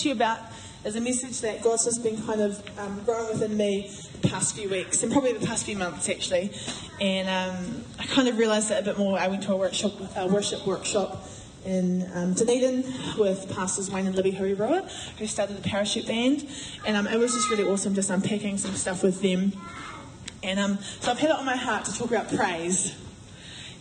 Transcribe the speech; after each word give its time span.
to 0.00 0.08
you 0.08 0.14
about 0.14 0.38
is 0.84 0.96
a 0.96 1.00
message 1.00 1.40
that 1.42 1.62
God's 1.62 1.84
just 1.84 2.02
been 2.02 2.20
kind 2.22 2.40
of 2.40 2.62
um, 2.78 3.02
growing 3.04 3.28
within 3.28 3.56
me 3.56 3.90
the 4.22 4.28
past 4.28 4.56
few 4.56 4.68
weeks 4.68 5.02
and 5.02 5.12
probably 5.12 5.32
the 5.32 5.46
past 5.46 5.66
few 5.66 5.76
months 5.76 6.08
actually. 6.08 6.52
And 7.00 7.28
um, 7.28 7.84
I 7.98 8.06
kind 8.06 8.28
of 8.28 8.38
realised 8.38 8.70
that 8.70 8.82
a 8.82 8.84
bit 8.84 8.98
more. 8.98 9.18
I 9.18 9.28
went 9.28 9.42
to 9.44 9.52
a 9.52 9.56
workshop, 9.56 9.92
a 10.16 10.26
worship 10.26 10.66
workshop 10.66 11.26
in 11.66 12.10
um, 12.14 12.32
Dunedin 12.32 12.84
with 13.18 13.54
pastors 13.54 13.90
Wayne 13.90 14.06
and 14.06 14.16
Libby 14.16 14.32
Huirua, 14.32 14.90
who 15.18 15.26
started 15.26 15.58
the 15.58 15.68
parachute 15.68 16.06
band. 16.06 16.48
And 16.86 16.96
um, 16.96 17.06
it 17.06 17.18
was 17.18 17.34
just 17.34 17.50
really 17.50 17.64
awesome 17.64 17.94
just 17.94 18.08
unpacking 18.08 18.56
some 18.56 18.74
stuff 18.74 19.02
with 19.02 19.20
them. 19.20 19.52
And 20.42 20.58
um, 20.58 20.78
so 21.00 21.10
I've 21.10 21.18
had 21.18 21.30
it 21.30 21.36
on 21.36 21.44
my 21.44 21.56
heart 21.56 21.84
to 21.84 21.94
talk 21.94 22.08
about 22.08 22.28
praise. 22.28 22.96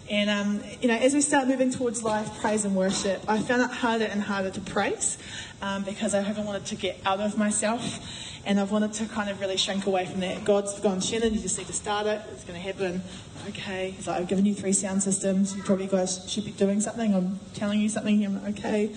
And, 0.10 0.30
um, 0.30 0.64
you 0.82 0.88
know, 0.88 0.96
as 0.96 1.14
we 1.14 1.22
start 1.22 1.48
moving 1.48 1.72
towards 1.72 2.02
life, 2.04 2.40
praise 2.42 2.66
and 2.66 2.76
worship, 2.76 3.22
I 3.28 3.38
found 3.40 3.62
it 3.62 3.70
harder 3.70 4.06
and 4.06 4.22
harder 4.22 4.50
to 4.50 4.62
praise 4.62 5.18
um, 5.62 5.84
because 5.84 6.16
I 6.16 6.22
haven't 6.22 6.46
wanted 6.46 6.66
to 6.68 6.76
get 6.76 7.00
out 7.06 7.20
of 7.20 7.38
myself 7.38 8.00
and 8.46 8.60
I've 8.60 8.72
wanted 8.72 8.94
to 8.94 9.06
kind 9.06 9.30
of 9.30 9.40
really 9.40 9.58
shrink 9.58 9.86
away 9.86 10.08
from 10.08 10.22
that. 10.22 10.44
God's 10.46 10.80
gone, 10.80 11.00
Shannon, 11.00 11.34
you 11.34 11.40
just 11.40 11.58
need 11.60 11.68
to 11.68 11.74
start 11.74 12.08
it. 12.08 12.22
It's 12.32 12.44
going 12.44 12.60
to 12.60 12.66
happen. 12.66 13.04
Okay. 13.50 13.92
He's 13.92 14.08
like, 14.08 14.22
I've 14.22 14.28
given 14.28 14.46
you 14.46 14.56
three 14.56 14.74
sound 14.74 15.04
systems. 15.04 15.56
You 15.56 15.62
probably 15.62 15.86
guys 15.86 16.28
should 16.28 16.46
be 16.46 16.52
doing 16.52 16.82
something. 16.82 17.14
I'm 17.14 17.40
telling 17.54 17.80
you 17.80 17.90
something. 17.90 18.26
I'm 18.26 18.44
like, 18.44 18.58
okay. 18.58 18.96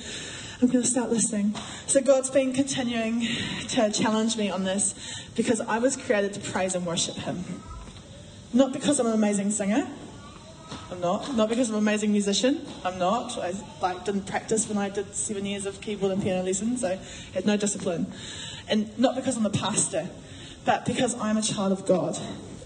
I'm 0.62 0.68
going 0.68 0.82
to 0.82 0.88
start 0.88 1.10
listening. 1.10 1.54
So 1.86 2.00
God's 2.00 2.30
been 2.30 2.52
continuing 2.52 3.26
to 3.68 3.90
challenge 3.90 4.36
me 4.36 4.48
on 4.48 4.64
this 4.64 4.94
because 5.34 5.60
I 5.60 5.78
was 5.78 5.96
created 5.96 6.32
to 6.34 6.40
praise 6.40 6.74
and 6.74 6.86
worship 6.86 7.16
Him. 7.16 7.44
Not 8.52 8.72
because 8.72 9.00
I'm 9.00 9.06
an 9.06 9.12
amazing 9.12 9.50
singer. 9.50 9.88
I'm 10.90 11.00
not. 11.00 11.34
Not 11.36 11.48
because 11.48 11.68
I'm 11.68 11.76
an 11.76 11.82
amazing 11.82 12.12
musician. 12.12 12.66
I'm 12.84 12.98
not. 12.98 13.38
I 13.38 13.52
like 13.80 14.04
didn't 14.04 14.26
practice 14.26 14.68
when 14.68 14.78
I 14.78 14.88
did 14.88 15.14
seven 15.14 15.46
years 15.46 15.66
of 15.66 15.80
keyboard 15.80 16.12
and 16.12 16.22
piano 16.22 16.42
lessons. 16.42 16.84
I 16.84 16.98
had 17.34 17.46
no 17.46 17.56
discipline. 17.56 18.06
And 18.68 18.96
not 18.98 19.16
because 19.16 19.36
I'm 19.36 19.46
a 19.46 19.50
pastor, 19.50 20.08
but 20.64 20.84
because 20.84 21.18
I'm 21.20 21.36
a 21.36 21.42
child 21.42 21.72
of 21.72 21.86
God. 21.86 22.18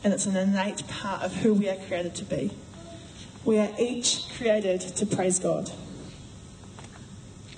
And 0.05 0.13
it's 0.13 0.27
an 0.27 0.37
innate 0.37 0.87
part 0.89 1.23
of 1.23 1.35
who 1.37 1.55
we 1.55 1.69
are 1.69 1.77
created 1.77 2.15
to 2.17 2.25
be. 2.25 2.51
We 3.45 3.59
are 3.59 3.71
each 3.79 4.29
created 4.37 4.81
to 4.81 5.07
praise 5.07 5.39
God. 5.39 5.71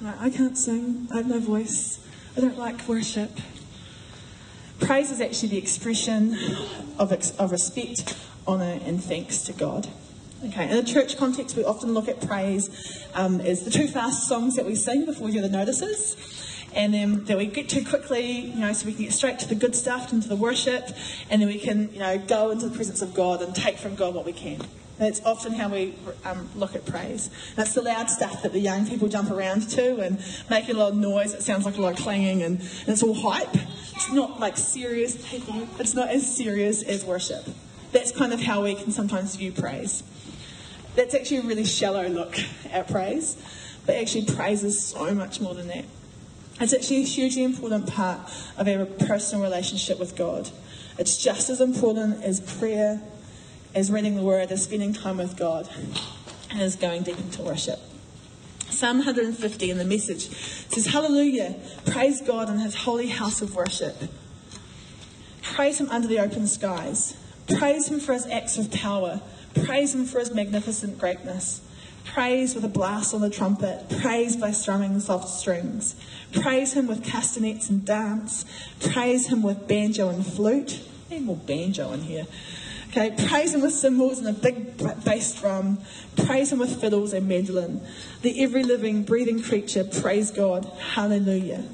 I 0.05 0.31
can't 0.31 0.57
sing. 0.57 1.09
I 1.13 1.17
have 1.17 1.27
no 1.27 1.41
voice. 1.41 1.99
I 2.37 2.41
don't 2.41 2.59
like 2.59 2.87
worship. 2.87 3.31
Praise 4.81 5.11
is 5.11 5.21
actually 5.21 5.49
the 5.49 5.59
expression 5.59 6.39
of, 6.99 7.11
of 7.39 7.51
respect, 7.51 8.17
honour, 8.47 8.79
and 8.85 9.03
thanks 9.03 9.43
to 9.43 9.53
God. 9.53 9.89
Okay, 10.45 10.71
in 10.71 10.77
a 10.77 10.85
church 10.85 11.17
context, 11.17 11.57
we 11.57 11.65
often 11.65 11.95
look 11.95 12.07
at 12.07 12.25
praise 12.25 13.05
um, 13.15 13.41
as 13.41 13.65
the 13.65 13.73
too 13.73 13.89
fast 13.89 14.29
songs 14.29 14.55
that 14.55 14.65
we 14.65 14.77
sing 14.77 15.05
before 15.05 15.29
hear 15.29 15.43
the 15.43 15.49
notices, 15.49 16.17
and 16.77 16.95
then 16.95 17.25
that 17.25 17.37
we 17.37 17.47
get 17.47 17.69
too 17.69 17.85
quickly, 17.85 18.43
you 18.43 18.61
know, 18.61 18.73
so 18.73 18.87
we 18.87 18.93
can 18.93 19.03
get 19.03 19.13
straight 19.13 19.41
to 19.41 19.49
the 19.49 19.57
good 19.57 19.75
stuff, 19.75 20.13
into 20.13 20.29
the 20.29 20.37
worship, 20.37 20.91
and 21.29 21.43
then 21.43 21.49
we 21.49 21.59
can, 21.59 21.93
you 21.93 21.99
know, 21.99 22.19
go 22.19 22.51
into 22.51 22.69
the 22.69 22.77
presence 22.77 23.03
of 23.03 23.15
God 23.15 23.43
and 23.43 23.53
take 23.53 23.79
from 23.79 23.97
God 23.97 24.15
what 24.15 24.25
we 24.25 24.33
can. 24.33 24.61
That's 24.99 25.21
often 25.25 25.55
how 25.55 25.71
we 25.71 25.97
um, 26.25 26.49
look 26.55 26.77
at 26.77 26.87
praise. 26.87 27.31
That's 27.57 27.75
the 27.75 27.83
loud 27.83 28.09
stuff 28.09 28.45
that 28.45 28.53
the 28.53 28.61
young 28.61 28.87
people 28.87 29.09
jump 29.09 29.33
around 29.33 29.69
to 29.71 29.99
and 29.99 30.23
make 30.49 30.69
a 30.69 30.73
lot 30.73 30.93
of 30.93 30.99
noise. 30.99 31.35
It 31.35 31.43
sounds 31.43 31.65
like 31.65 31.79
a 31.79 31.81
lot 31.81 31.99
of 31.99 32.05
clanging 32.05 32.45
and, 32.45 32.61
and 32.61 32.89
it's 32.89 33.03
all 33.03 33.15
hype. 33.15 33.57
It's 33.97 34.13
not 34.13 34.39
like 34.39 34.57
serious. 34.57 35.17
It's 35.33 35.95
not 35.95 36.11
as 36.11 36.37
serious 36.37 36.85
as 36.85 37.05
worship. 37.05 37.45
That's 37.93 38.13
kind 38.13 38.33
of 38.33 38.41
how 38.41 38.65
we 38.65 38.75
can 38.75 38.93
sometimes 38.93 39.37
view 39.37 39.53
praise. 39.53 40.03
That's 40.95 41.15
actually 41.15 41.39
a 41.39 41.43
really 41.43 41.65
shallow 41.65 42.09
look 42.09 42.37
at 42.71 42.89
praise, 42.89 43.37
but 43.87 43.97
actually 43.97 44.27
praise 44.27 44.65
is 44.65 44.85
so 44.85 45.15
much 45.15 45.41
more 45.41 45.55
than 45.55 45.69
that. 45.69 45.85
It's 46.61 46.75
actually 46.75 47.03
a 47.03 47.07
hugely 47.07 47.45
important 47.45 47.87
part 47.87 48.21
of 48.57 48.67
our 48.67 48.85
personal 48.85 49.45
relationship 49.45 49.99
with 49.99 50.17
God. 50.17 50.51
It's 50.99 51.17
just 51.17 51.51
as 51.51 51.61
important 51.61 52.23
as 52.25 52.41
prayer, 52.41 53.01
as 53.75 53.93
reading 53.93 54.17
the 54.17 54.23
Word, 54.23 54.51
as 54.51 54.65
spending 54.65 54.93
time 54.93 55.19
with 55.19 55.37
God, 55.37 55.69
and 56.51 56.61
as 56.61 56.75
going 56.75 57.05
deep 57.05 57.19
into 57.19 57.43
worship. 57.43 57.79
Psalm 58.71 58.99
150 58.99 59.71
in 59.71 59.79
the 59.79 59.85
message 59.85 60.29
says, 60.29 60.87
Hallelujah, 60.87 61.55
praise 61.87 62.21
God 62.21 62.51
in 62.51 62.59
his 62.59 62.75
holy 62.75 63.07
house 63.07 63.41
of 63.41 63.55
worship. 63.55 63.97
Praise 65.43 65.81
him 65.81 65.89
under 65.91 66.09
the 66.09 66.19
open 66.19 66.47
skies. 66.47 67.17
Praise 67.57 67.89
him 67.89 68.01
for 68.01 68.13
his 68.13 68.27
acts 68.27 68.59
of 68.59 68.71
power. 68.71 69.21
Praise 69.65 69.95
him 69.95 70.05
for 70.05 70.19
his 70.19 70.35
magnificent 70.35 70.99
greatness. 70.99 71.63
Praise 72.05 72.55
with 72.55 72.65
a 72.65 72.69
blast 72.69 73.15
on 73.15 73.21
the 73.21 73.31
trumpet. 73.31 73.89
Praise 74.01 74.37
by 74.37 74.51
strumming 74.51 74.95
the 74.95 75.01
soft 75.01 75.29
strings. 75.29 75.95
Praise 76.33 76.75
him 76.75 76.87
with 76.87 77.05
castanets 77.05 77.69
and 77.69 77.85
dance. 77.85 78.45
Praise 78.81 79.29
him 79.29 79.43
with 79.43 79.67
banjo 79.67 80.09
and 80.09 80.27
flute. 80.27 80.81
Need 81.11 81.23
more 81.23 81.37
banjo 81.37 81.93
in 81.93 82.03
here. 82.03 82.27
Okay, 82.89 83.15
praise 83.29 83.55
him 83.55 83.61
with 83.61 83.75
cymbals 83.75 84.19
and 84.19 84.29
a 84.29 84.33
big 84.33 84.79
bass 85.05 85.39
drum. 85.39 85.79
Praise 86.17 86.51
him 86.51 86.59
with 86.59 86.81
fiddles 86.81 87.13
and 87.13 87.29
mandolin. 87.29 87.83
The 88.23 88.43
every 88.43 88.63
living, 88.63 89.03
breathing 89.05 89.43
creature, 89.43 89.85
praise 89.85 90.31
God. 90.31 90.65
Hallelujah. 90.95 91.65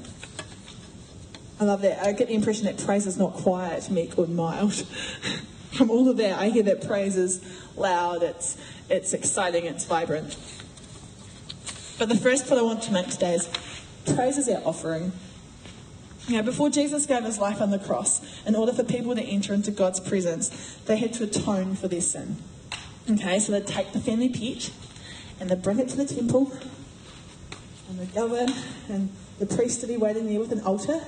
I 1.59 1.63
love 1.63 1.81
that. 1.81 2.05
I 2.05 2.11
get 2.11 2.27
the 2.27 2.33
impression 2.33 2.65
that 2.65 2.77
praise 2.85 3.07
is 3.07 3.17
not 3.17 3.33
quiet, 3.33 3.89
meek, 3.89 4.17
or 4.19 4.27
mild. 4.27 4.85
From 5.75 5.91
all 5.91 6.07
of 6.07 6.15
that, 6.17 6.39
I 6.39 6.49
hear 6.49 6.63
that 6.63 6.87
praise 6.87 7.17
is 7.17 7.41
loud, 7.75 8.23
it's, 8.23 8.57
it's 8.89 9.13
exciting, 9.13 9.65
it's 9.65 9.83
vibrant. 9.83 10.37
But 11.99 12.07
the 12.07 12.15
first 12.15 12.47
point 12.47 12.61
I 12.61 12.63
want 12.63 12.81
to 12.83 12.93
make 12.93 13.09
today 13.09 13.33
is 13.33 13.49
praise 14.15 14.37
is 14.37 14.47
our 14.47 14.61
offering. 14.63 15.11
You 16.27 16.37
know, 16.37 16.43
before 16.43 16.69
Jesus 16.69 17.05
gave 17.05 17.23
his 17.23 17.39
life 17.39 17.61
on 17.61 17.71
the 17.71 17.79
cross, 17.79 18.21
in 18.45 18.55
order 18.55 18.71
for 18.71 18.83
people 18.83 19.13
to 19.15 19.21
enter 19.21 19.53
into 19.53 19.69
God's 19.69 19.99
presence, 19.99 20.77
they 20.85 20.95
had 20.95 21.13
to 21.15 21.25
atone 21.25 21.75
for 21.75 21.89
their 21.89 22.01
sin. 22.01 22.37
Okay, 23.11 23.37
so 23.39 23.51
they'd 23.51 23.67
take 23.67 23.91
the 23.91 23.99
family 23.99 24.29
pet 24.29 24.71
and 25.39 25.49
they'd 25.49 25.61
bring 25.61 25.79
it 25.79 25.89
to 25.89 25.97
the 25.97 26.05
temple 26.05 26.51
and 27.89 27.99
they'd 27.99 28.13
go 28.15 28.33
in 28.33 28.49
and 28.89 29.09
the 29.39 29.45
priest 29.45 29.81
would 29.81 29.89
be 29.89 29.97
waiting 29.97 30.27
there 30.27 30.39
with 30.39 30.51
an 30.53 30.61
altar 30.61 31.01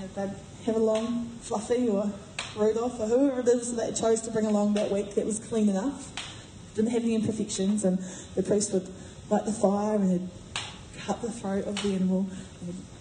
and 0.00 0.10
they'd 0.14 0.34
have 0.66 0.76
a 0.76 0.80
long 0.80 1.30
fluffy 1.40 1.88
or 1.88 2.12
Rudolph 2.56 2.98
or 3.00 3.06
whoever 3.06 3.40
it 3.40 3.48
is 3.48 3.74
that 3.74 3.94
they 3.94 4.00
chose 4.00 4.20
to 4.22 4.30
bring 4.30 4.46
along 4.46 4.74
that 4.74 4.90
week 4.90 5.14
that 5.14 5.24
was 5.24 5.38
clean 5.38 5.68
enough, 5.68 6.10
didn't 6.74 6.90
have 6.90 7.04
any 7.04 7.14
imperfections, 7.14 7.84
and 7.84 7.98
the 8.34 8.42
priest 8.42 8.72
would 8.72 8.88
light 9.28 9.44
the 9.44 9.52
fire 9.52 9.96
and 9.96 10.28
cut 10.98 11.22
the 11.22 11.30
throat 11.30 11.66
of 11.66 11.82
the 11.82 11.94
animal, 11.94 12.28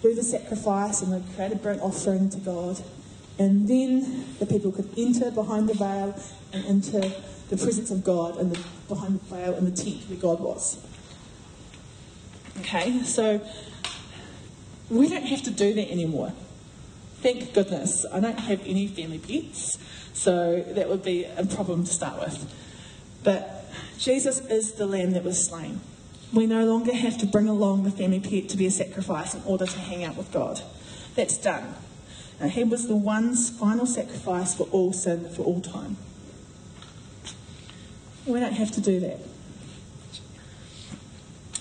do 0.01 0.13
the 0.13 0.23
sacrifice, 0.23 1.01
and 1.01 1.11
they'd 1.11 1.35
create 1.35 1.51
a 1.51 1.55
burnt 1.55 1.81
offering 1.81 2.29
to 2.29 2.37
God. 2.37 2.81
And 3.37 3.67
then 3.67 4.25
the 4.37 4.45
people 4.45 4.71
could 4.71 4.89
enter 4.97 5.31
behind 5.31 5.69
the 5.69 5.73
veil 5.73 6.19
and 6.53 6.65
into 6.65 6.99
the 7.49 7.57
presence 7.57 7.89
of 7.89 8.03
God 8.03 8.37
and 8.37 8.51
the, 8.51 8.63
behind 8.87 9.19
the 9.19 9.35
veil 9.35 9.55
in 9.55 9.65
the 9.65 9.71
tent 9.71 10.09
where 10.09 10.19
God 10.19 10.39
was. 10.39 10.77
Okay, 12.59 13.01
so 13.03 13.41
we 14.89 15.07
don't 15.07 15.25
have 15.25 15.41
to 15.43 15.51
do 15.51 15.73
that 15.73 15.89
anymore. 15.89 16.33
Thank 17.21 17.53
goodness. 17.53 18.05
I 18.11 18.19
don't 18.19 18.39
have 18.39 18.61
any 18.65 18.87
family 18.87 19.19
pets, 19.19 19.77
so 20.13 20.61
that 20.61 20.87
would 20.87 21.03
be 21.03 21.25
a 21.25 21.45
problem 21.45 21.83
to 21.83 21.91
start 21.91 22.19
with. 22.19 22.53
But 23.23 23.65
Jesus 23.97 24.39
is 24.45 24.73
the 24.73 24.85
lamb 24.85 25.11
that 25.11 25.23
was 25.25 25.45
slain. 25.45 25.81
We 26.31 26.45
no 26.45 26.65
longer 26.65 26.93
have 26.93 27.17
to 27.17 27.25
bring 27.25 27.49
along 27.49 27.83
the 27.83 27.91
family 27.91 28.19
pet 28.19 28.49
to 28.49 28.57
be 28.57 28.65
a 28.67 28.71
sacrifice 28.71 29.33
in 29.33 29.41
order 29.45 29.65
to 29.65 29.79
hang 29.79 30.03
out 30.05 30.15
with 30.15 30.31
God. 30.31 30.61
That's 31.15 31.37
done. 31.37 31.75
Now, 32.39 32.47
he 32.47 32.63
was 32.63 32.87
the 32.87 32.95
one 32.95 33.35
final 33.35 33.85
sacrifice 33.85 34.55
for 34.55 34.63
all 34.71 34.93
sin, 34.93 35.29
for 35.29 35.41
all 35.41 35.59
time. 35.59 35.97
We 38.25 38.39
don't 38.39 38.53
have 38.53 38.71
to 38.71 38.81
do 38.81 38.99
that. 39.01 39.19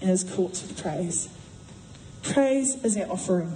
and 0.00 0.10
his 0.10 0.24
courts 0.24 0.62
with 0.62 0.80
praise. 0.80 1.28
Praise 2.22 2.82
is 2.84 2.96
our 2.96 3.10
offering. 3.10 3.54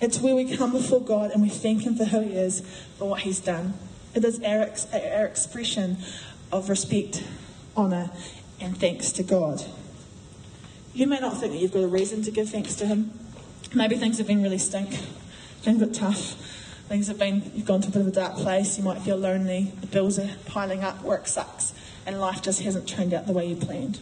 It's 0.00 0.20
where 0.20 0.34
we 0.34 0.56
come 0.56 0.72
before 0.72 1.00
God 1.00 1.30
and 1.30 1.42
we 1.42 1.48
thank 1.48 1.82
him 1.82 1.96
for 1.96 2.04
who 2.04 2.20
he 2.20 2.32
is, 2.32 2.60
for 2.98 3.08
what 3.08 3.20
he's 3.20 3.40
done. 3.40 3.74
It 4.14 4.24
is 4.24 4.40
our, 4.42 4.70
our 4.92 5.26
expression 5.26 5.98
of 6.52 6.68
respect, 6.68 7.24
honour, 7.76 8.10
and 8.60 8.76
thanks 8.76 9.12
to 9.12 9.22
God. 9.22 9.64
You 10.94 11.06
may 11.06 11.18
not 11.18 11.38
think 11.38 11.52
that 11.52 11.58
you've 11.58 11.72
got 11.72 11.82
a 11.82 11.88
reason 11.88 12.22
to 12.22 12.30
give 12.30 12.50
thanks 12.50 12.74
to 12.76 12.86
him. 12.86 13.18
Maybe 13.74 13.96
things 13.96 14.18
have 14.18 14.26
been 14.26 14.42
really 14.42 14.58
stink, 14.58 14.90
things 15.60 15.80
bit 15.80 15.94
tough. 15.94 16.36
Things 16.88 17.08
have 17.08 17.18
been, 17.18 17.50
you've 17.52 17.66
gone 17.66 17.80
to 17.80 17.88
a 17.88 17.90
bit 17.90 18.00
of 18.00 18.06
a 18.06 18.12
dark 18.12 18.36
place, 18.36 18.78
you 18.78 18.84
might 18.84 19.00
feel 19.00 19.16
lonely, 19.16 19.72
the 19.80 19.88
bills 19.88 20.20
are 20.20 20.30
piling 20.46 20.84
up, 20.84 21.02
work 21.02 21.26
sucks, 21.26 21.74
and 22.06 22.20
life 22.20 22.42
just 22.42 22.62
hasn't 22.62 22.88
turned 22.88 23.12
out 23.12 23.26
the 23.26 23.32
way 23.32 23.44
you 23.48 23.56
planned. 23.56 23.98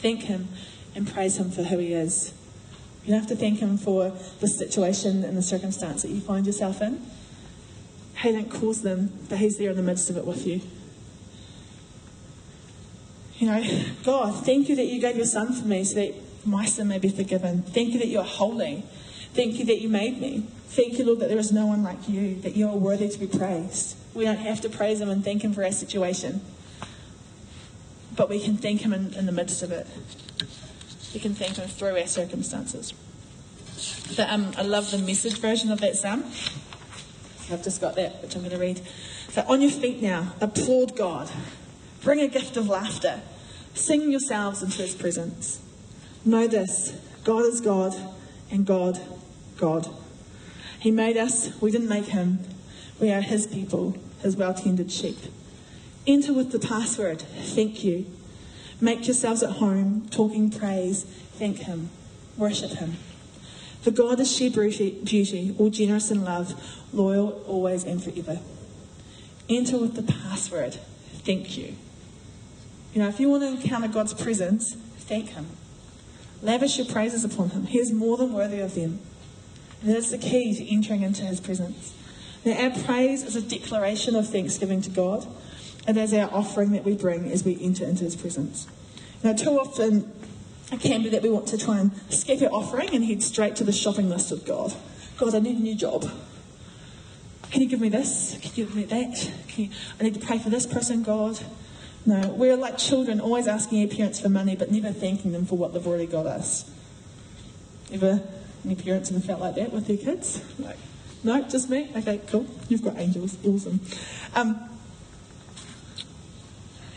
Thank 0.00 0.22
Him 0.22 0.48
and 0.94 1.12
praise 1.12 1.38
Him 1.38 1.50
for 1.50 1.62
who 1.62 1.78
He 1.78 1.92
is. 1.92 2.32
You 3.04 3.12
don't 3.12 3.20
have 3.20 3.28
to 3.28 3.36
thank 3.36 3.60
Him 3.60 3.78
for 3.78 4.12
the 4.40 4.48
situation 4.48 5.24
and 5.24 5.36
the 5.36 5.42
circumstance 5.42 6.02
that 6.02 6.10
you 6.10 6.20
find 6.20 6.46
yourself 6.46 6.82
in. 6.82 7.04
He 8.16 8.32
didn't 8.32 8.50
cause 8.50 8.82
them, 8.82 9.12
but 9.28 9.38
He's 9.38 9.58
there 9.58 9.70
in 9.70 9.76
the 9.76 9.82
midst 9.82 10.10
of 10.10 10.16
it 10.16 10.26
with 10.26 10.46
you. 10.46 10.60
You 13.38 13.46
know, 13.46 13.84
God, 14.04 14.44
thank 14.44 14.68
you 14.68 14.76
that 14.76 14.84
you 14.84 15.00
gave 15.00 15.16
your 15.16 15.24
Son 15.24 15.52
for 15.52 15.66
me 15.66 15.82
so 15.84 15.94
that 15.94 16.14
my 16.44 16.66
sin 16.66 16.88
may 16.88 16.98
be 16.98 17.08
forgiven. 17.08 17.62
Thank 17.62 17.92
you 17.94 17.98
that 17.98 18.08
you 18.08 18.18
are 18.18 18.24
holy. 18.24 18.84
Thank 19.32 19.58
you 19.58 19.64
that 19.66 19.80
you 19.80 19.88
made 19.88 20.20
me. 20.20 20.46
Thank 20.66 20.98
you, 20.98 21.04
Lord, 21.06 21.20
that 21.20 21.30
there 21.30 21.38
is 21.38 21.50
no 21.50 21.66
one 21.66 21.82
like 21.82 22.08
you, 22.08 22.36
that 22.42 22.54
you 22.54 22.68
are 22.68 22.76
worthy 22.76 23.08
to 23.08 23.18
be 23.18 23.26
praised. 23.26 23.96
We 24.14 24.24
don't 24.24 24.38
have 24.38 24.60
to 24.60 24.68
praise 24.68 25.00
Him 25.00 25.08
and 25.08 25.24
thank 25.24 25.42
Him 25.42 25.52
for 25.52 25.64
our 25.64 25.72
situation, 25.72 26.42
but 28.20 28.28
we 28.28 28.38
can 28.38 28.58
thank 28.58 28.82
Him 28.82 28.92
in, 28.92 29.14
in 29.14 29.24
the 29.24 29.32
midst 29.32 29.62
of 29.62 29.72
it. 29.72 29.86
We 31.14 31.20
can 31.20 31.34
thank 31.34 31.56
Him 31.56 31.66
through 31.66 31.98
our 31.98 32.06
circumstances. 32.06 32.92
The, 34.14 34.30
um, 34.30 34.52
I 34.58 34.62
love 34.62 34.90
the 34.90 34.98
message 34.98 35.38
version 35.38 35.72
of 35.72 35.80
that 35.80 35.96
psalm. 35.96 36.24
I've 37.50 37.64
just 37.64 37.80
got 37.80 37.94
that, 37.94 38.20
which 38.20 38.34
I'm 38.34 38.42
going 38.42 38.52
to 38.52 38.58
read. 38.58 38.82
So, 39.30 39.42
on 39.48 39.62
your 39.62 39.70
feet 39.70 40.02
now, 40.02 40.34
applaud 40.38 40.98
God. 40.98 41.30
Bring 42.02 42.20
a 42.20 42.28
gift 42.28 42.58
of 42.58 42.68
laughter. 42.68 43.22
Sing 43.72 44.10
yourselves 44.10 44.62
into 44.62 44.82
His 44.82 44.94
presence. 44.94 45.62
Know 46.22 46.46
this 46.46 46.92
God 47.24 47.46
is 47.46 47.62
God, 47.62 47.94
and 48.50 48.66
God, 48.66 49.00
God. 49.56 49.88
He 50.78 50.90
made 50.90 51.16
us, 51.16 51.58
we 51.62 51.70
didn't 51.70 51.88
make 51.88 52.04
Him. 52.04 52.40
We 53.00 53.12
are 53.12 53.22
His 53.22 53.46
people, 53.46 53.96
His 54.20 54.36
well 54.36 54.52
tended 54.52 54.92
sheep. 54.92 55.16
Enter 56.10 56.32
with 56.32 56.50
the 56.50 56.58
password, 56.58 57.22
thank 57.22 57.84
you. 57.84 58.04
Make 58.80 59.06
yourselves 59.06 59.44
at 59.44 59.50
home, 59.52 60.08
talking 60.10 60.50
praise, 60.50 61.04
thank 61.34 61.58
Him, 61.58 61.88
worship 62.36 62.72
Him. 62.72 62.96
For 63.82 63.92
God 63.92 64.18
is 64.18 64.36
sheer 64.36 64.50
beauty, 64.50 65.54
all 65.56 65.70
generous 65.70 66.10
in 66.10 66.24
love, 66.24 66.60
loyal 66.92 67.40
always 67.46 67.84
and 67.84 68.02
forever. 68.02 68.40
Enter 69.48 69.78
with 69.78 69.94
the 69.94 70.02
password, 70.02 70.78
thank 71.24 71.56
you. 71.56 71.76
You 72.92 73.02
know, 73.02 73.08
if 73.08 73.20
you 73.20 73.28
want 73.28 73.44
to 73.44 73.62
encounter 73.62 73.86
God's 73.86 74.12
presence, 74.12 74.74
thank 74.98 75.28
Him. 75.28 75.46
Lavish 76.42 76.76
your 76.76 76.88
praises 76.88 77.24
upon 77.24 77.50
Him. 77.50 77.66
He 77.66 77.78
is 77.78 77.92
more 77.92 78.16
than 78.16 78.32
worthy 78.32 78.58
of 78.58 78.74
them. 78.74 78.98
And 79.80 79.94
that's 79.94 80.10
the 80.10 80.18
key 80.18 80.56
to 80.56 80.74
entering 80.74 81.02
into 81.02 81.24
His 81.24 81.40
presence. 81.40 81.94
Now, 82.44 82.60
our 82.60 82.70
praise 82.82 83.22
is 83.22 83.36
a 83.36 83.42
declaration 83.42 84.16
of 84.16 84.28
thanksgiving 84.28 84.80
to 84.82 84.90
God, 84.90 85.24
and 85.90 85.98
as 85.98 86.14
our 86.14 86.32
offering 86.32 86.70
that 86.70 86.84
we 86.84 86.94
bring 86.94 87.32
as 87.32 87.42
we 87.42 87.58
enter 87.60 87.84
into 87.84 88.04
His 88.04 88.14
presence. 88.14 88.68
Now, 89.24 89.32
too 89.32 89.58
often 89.58 90.12
it 90.70 90.78
can 90.78 91.02
be 91.02 91.08
that 91.08 91.20
we 91.20 91.30
want 91.30 91.48
to 91.48 91.58
try 91.58 91.80
and 91.80 91.90
skip 92.10 92.40
our 92.42 92.48
offering 92.48 92.94
and 92.94 93.04
head 93.04 93.24
straight 93.24 93.56
to 93.56 93.64
the 93.64 93.72
shopping 93.72 94.08
list 94.08 94.30
of 94.30 94.44
God. 94.44 94.72
God, 95.18 95.34
I 95.34 95.40
need 95.40 95.56
a 95.56 95.60
new 95.60 95.74
job. 95.74 96.08
Can 97.50 97.62
you 97.62 97.68
give 97.68 97.80
me 97.80 97.88
this? 97.88 98.38
Can 98.40 98.52
you 98.54 98.66
give 98.66 98.76
me 98.76 98.84
that? 98.84 99.32
You, 99.56 99.70
I 99.98 100.04
need 100.04 100.14
to 100.14 100.24
pray 100.24 100.38
for 100.38 100.48
this 100.48 100.64
person, 100.64 101.02
God. 101.02 101.40
No, 102.06 102.28
we're 102.28 102.56
like 102.56 102.78
children, 102.78 103.20
always 103.20 103.48
asking 103.48 103.82
our 103.82 103.88
parents 103.88 104.20
for 104.20 104.28
money, 104.28 104.54
but 104.54 104.70
never 104.70 104.92
thanking 104.92 105.32
them 105.32 105.44
for 105.44 105.58
what 105.58 105.74
they've 105.74 105.84
already 105.84 106.06
got 106.06 106.26
us. 106.26 106.70
Ever 107.92 108.22
any 108.64 108.76
parents 108.76 109.10
ever 109.10 109.18
felt 109.18 109.40
like 109.40 109.56
that 109.56 109.72
with 109.72 109.88
their 109.88 109.96
kids? 109.96 110.40
Like, 110.60 110.76
no, 111.24 111.42
just 111.42 111.68
me. 111.68 111.90
Okay, 111.96 112.20
cool. 112.28 112.46
You've 112.68 112.84
got 112.84 112.96
angels. 112.96 113.36
Awesome. 113.44 113.80
Um, 114.36 114.69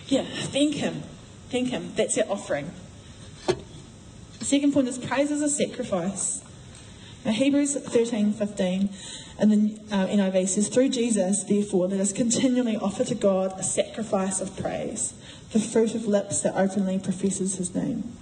yeah, 0.07 0.23
thank 0.23 0.75
Him. 0.75 1.03
Thank 1.50 1.69
Him. 1.69 1.94
That's 1.95 2.17
our 2.17 2.25
offering. 2.29 2.71
The 3.47 4.45
second 4.45 4.73
point 4.73 4.88
is 4.88 4.97
praise 4.97 5.31
is 5.31 5.41
a 5.41 5.50
sacrifice. 5.50 6.41
Now, 7.25 7.31
Hebrews 7.31 7.75
13 7.75 8.33
15 8.33 8.89
and 9.39 9.51
then 9.51 9.79
uh, 9.91 10.07
NIV 10.07 10.47
says, 10.47 10.67
Through 10.67 10.89
Jesus, 10.89 11.44
therefore, 11.44 11.88
let 11.88 12.00
us 12.00 12.13
continually 12.13 12.77
offer 12.77 13.03
to 13.05 13.15
God 13.15 13.57
a 13.59 13.63
sacrifice 13.63 14.39
of 14.41 14.55
praise, 14.55 15.13
the 15.51 15.59
fruit 15.59 15.95
of 15.95 16.06
lips 16.06 16.41
that 16.41 16.56
openly 16.56 16.99
professes 16.99 17.56
his 17.56 17.73
name. 17.73 18.15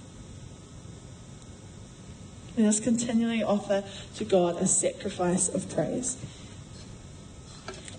Let 2.56 2.66
us 2.66 2.80
continually 2.80 3.42
offer 3.42 3.84
to 4.16 4.24
God 4.24 4.56
a 4.56 4.66
sacrifice 4.66 5.48
of 5.48 5.70
praise. 5.74 6.16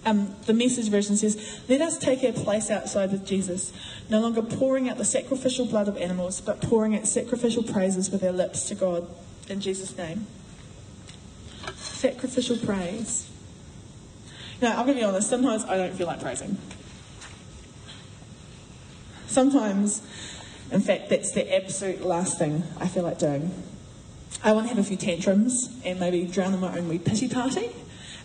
Um, 0.05 0.35
the 0.45 0.53
message 0.53 0.89
version 0.89 1.15
says, 1.15 1.61
Let 1.69 1.81
us 1.81 1.97
take 1.97 2.23
our 2.23 2.33
place 2.33 2.69
outside 2.69 3.11
with 3.11 3.25
Jesus, 3.25 3.71
no 4.09 4.19
longer 4.19 4.41
pouring 4.41 4.89
out 4.89 4.97
the 4.97 5.05
sacrificial 5.05 5.65
blood 5.65 5.87
of 5.87 5.97
animals, 5.97 6.41
but 6.41 6.61
pouring 6.61 6.95
out 6.95 7.07
sacrificial 7.07 7.63
praises 7.63 8.09
with 8.09 8.23
our 8.23 8.31
lips 8.31 8.67
to 8.67 8.75
God 8.75 9.07
in 9.49 9.61
Jesus' 9.61 9.97
name. 9.97 10.27
Sacrificial 11.75 12.57
praise. 12.57 13.29
Now, 14.61 14.71
I'm 14.71 14.85
going 14.85 14.97
to 14.97 15.01
be 15.01 15.03
honest, 15.03 15.29
sometimes 15.29 15.63
I 15.65 15.77
don't 15.77 15.93
feel 15.93 16.07
like 16.07 16.21
praising. 16.21 16.57
Sometimes, 19.27 20.01
in 20.71 20.81
fact, 20.81 21.09
that's 21.09 21.31
the 21.31 21.55
absolute 21.55 22.01
last 22.01 22.37
thing 22.37 22.63
I 22.79 22.87
feel 22.87 23.03
like 23.03 23.19
doing. 23.19 23.51
I 24.43 24.51
want 24.51 24.67
to 24.67 24.75
have 24.75 24.77
a 24.77 24.87
few 24.87 24.97
tantrums 24.97 25.69
and 25.85 25.99
maybe 25.99 26.25
drown 26.25 26.53
in 26.53 26.59
my 26.59 26.77
own 26.77 26.89
wee 26.89 26.99
pity 26.99 27.29
party. 27.29 27.71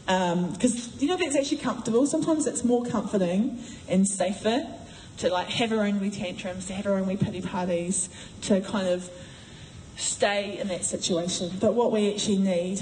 Because, 0.09 0.89
um, 0.89 0.93
you 1.01 1.07
know, 1.07 1.17
that's 1.17 1.37
actually 1.37 1.59
comfortable. 1.59 2.07
Sometimes 2.07 2.47
it's 2.47 2.65
more 2.65 2.83
comforting 2.83 3.63
and 3.91 4.09
safer 4.09 4.67
to 5.19 5.29
like 5.29 5.49
have 5.49 5.71
our 5.71 5.85
own 5.85 6.01
wee 6.01 6.09
tantrums, 6.09 6.67
to 6.69 6.73
have 6.73 6.87
our 6.87 6.95
own 6.95 7.07
wee 7.07 7.17
pity 7.17 7.43
parties, 7.43 8.09
to 8.43 8.63
kind 8.63 8.89
of 8.89 9.11
stay 9.99 10.59
in 10.59 10.69
that 10.69 10.85
situation. 10.85 11.51
But 11.61 11.75
what 11.75 11.93
we 11.93 12.11
actually 12.11 12.39
need 12.39 12.81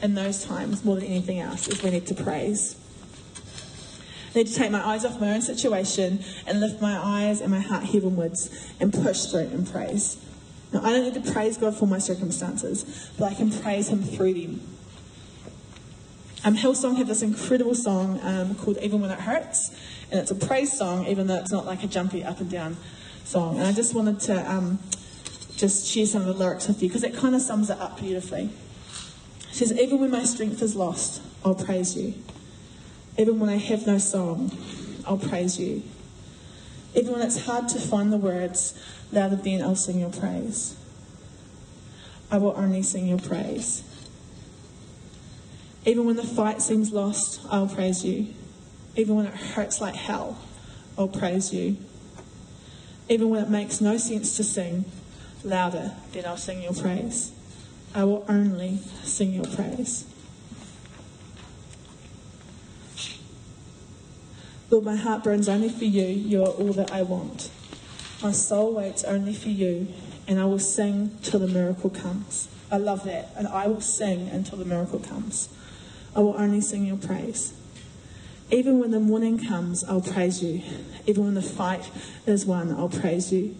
in 0.00 0.14
those 0.14 0.44
times, 0.44 0.84
more 0.84 0.94
than 0.94 1.06
anything 1.06 1.40
else, 1.40 1.66
is 1.66 1.82
we 1.82 1.90
need 1.90 2.06
to 2.06 2.14
praise. 2.14 2.76
I 4.32 4.38
need 4.38 4.46
to 4.46 4.54
take 4.54 4.70
my 4.70 4.86
eyes 4.86 5.04
off 5.04 5.20
my 5.20 5.32
own 5.32 5.42
situation 5.42 6.22
and 6.46 6.60
lift 6.60 6.80
my 6.80 6.96
eyes 6.96 7.40
and 7.40 7.50
my 7.50 7.60
heart 7.60 7.84
heavenwards 7.84 8.72
and 8.78 8.92
push 8.92 9.24
through 9.24 9.48
and 9.48 9.68
praise. 9.68 10.24
Now, 10.72 10.82
I 10.84 10.90
don't 10.90 11.02
need 11.02 11.24
to 11.24 11.32
praise 11.32 11.58
God 11.58 11.76
for 11.76 11.86
my 11.86 11.98
circumstances, 11.98 13.10
but 13.18 13.32
I 13.32 13.34
can 13.34 13.50
praise 13.50 13.88
Him 13.88 14.04
through 14.04 14.34
them. 14.34 14.73
Um, 16.46 16.54
Hillsong 16.54 16.98
have 16.98 17.08
this 17.08 17.22
incredible 17.22 17.74
song 17.74 18.20
um, 18.22 18.54
called 18.54 18.76
Even 18.82 19.00
When 19.00 19.10
It 19.10 19.18
Hurts, 19.18 19.70
and 20.10 20.20
it's 20.20 20.30
a 20.30 20.34
praise 20.34 20.76
song, 20.76 21.06
even 21.06 21.26
though 21.26 21.36
it's 21.36 21.50
not 21.50 21.64
like 21.64 21.82
a 21.82 21.86
jumpy 21.86 22.22
up 22.22 22.38
and 22.38 22.50
down 22.50 22.76
song. 23.24 23.56
And 23.58 23.66
I 23.66 23.72
just 23.72 23.94
wanted 23.94 24.20
to 24.20 24.52
um, 24.52 24.78
just 25.56 25.86
share 25.86 26.04
some 26.04 26.20
of 26.20 26.28
the 26.28 26.34
lyrics 26.34 26.68
with 26.68 26.82
you 26.82 26.88
because 26.90 27.02
it 27.02 27.16
kind 27.16 27.34
of 27.34 27.40
sums 27.40 27.70
it 27.70 27.80
up 27.80 27.98
beautifully. 27.98 28.50
It 29.48 29.54
says, 29.54 29.72
Even 29.72 30.00
when 30.00 30.10
my 30.10 30.24
strength 30.24 30.60
is 30.60 30.76
lost, 30.76 31.22
I'll 31.46 31.54
praise 31.54 31.96
you. 31.96 32.12
Even 33.16 33.40
when 33.40 33.48
I 33.48 33.56
have 33.56 33.86
no 33.86 33.96
song, 33.96 34.50
I'll 35.06 35.16
praise 35.16 35.58
you. 35.58 35.82
Even 36.94 37.12
when 37.14 37.22
it's 37.22 37.46
hard 37.46 37.68
to 37.70 37.78
find 37.78 38.12
the 38.12 38.18
words, 38.18 38.78
louder 39.12 39.36
than 39.36 39.62
I'll 39.62 39.76
sing 39.76 40.00
your 40.00 40.10
praise. 40.10 40.76
I 42.30 42.36
will 42.36 42.52
only 42.54 42.82
sing 42.82 43.06
your 43.06 43.18
praise. 43.18 43.82
Even 45.86 46.06
when 46.06 46.16
the 46.16 46.22
fight 46.22 46.62
seems 46.62 46.92
lost, 46.92 47.40
I'll 47.50 47.68
praise 47.68 48.04
you. 48.04 48.28
Even 48.96 49.16
when 49.16 49.26
it 49.26 49.34
hurts 49.34 49.80
like 49.80 49.94
hell, 49.94 50.38
I'll 50.96 51.08
praise 51.08 51.52
you. 51.52 51.76
Even 53.08 53.28
when 53.28 53.42
it 53.42 53.50
makes 53.50 53.80
no 53.80 53.98
sense 53.98 54.36
to 54.36 54.44
sing, 54.44 54.86
louder 55.42 55.92
than 56.12 56.24
I'll 56.24 56.38
sing 56.38 56.62
your 56.62 56.72
praise. 56.72 57.32
I 57.94 58.04
will 58.04 58.24
only 58.28 58.78
sing 59.02 59.34
your 59.34 59.44
praise. 59.44 60.06
Lord, 64.70 64.84
my 64.84 64.96
heart 64.96 65.22
burns 65.22 65.48
only 65.48 65.68
for 65.68 65.84
you. 65.84 66.06
You 66.06 66.42
are 66.44 66.48
all 66.48 66.72
that 66.72 66.90
I 66.90 67.02
want. 67.02 67.50
My 68.22 68.32
soul 68.32 68.72
waits 68.72 69.04
only 69.04 69.34
for 69.34 69.50
you, 69.50 69.88
and 70.26 70.40
I 70.40 70.46
will 70.46 70.58
sing 70.58 71.18
till 71.22 71.40
the 71.40 71.46
miracle 71.46 71.90
comes. 71.90 72.48
I 72.72 72.78
love 72.78 73.04
that. 73.04 73.28
And 73.36 73.46
I 73.46 73.66
will 73.66 73.82
sing 73.82 74.28
until 74.30 74.58
the 74.58 74.64
miracle 74.64 74.98
comes. 74.98 75.50
I 76.14 76.20
will 76.20 76.36
only 76.36 76.60
sing 76.60 76.84
your 76.84 76.96
praise. 76.96 77.52
Even 78.50 78.78
when 78.78 78.90
the 78.90 79.00
morning 79.00 79.38
comes, 79.38 79.82
I'll 79.84 80.00
praise 80.00 80.42
you. 80.42 80.62
Even 81.06 81.24
when 81.24 81.34
the 81.34 81.42
fight 81.42 81.90
is 82.26 82.46
won, 82.46 82.70
I'll 82.72 82.88
praise 82.88 83.32
you. 83.32 83.56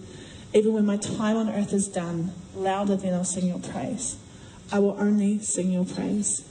Even 0.53 0.73
when 0.73 0.87
my 0.87 0.97
time 0.97 1.37
on 1.37 1.49
earth 1.49 1.73
is 1.73 1.89
done, 1.89 2.33
louder 2.55 2.97
than 2.97 3.13
I'll 3.13 3.25
sing 3.25 3.49
your 3.49 3.59
praise. 3.59 4.17
I 4.71 4.79
will 4.79 4.97
only 5.01 5.41
sing 5.41 5.73
your 5.73 5.85
praise. 5.85 6.49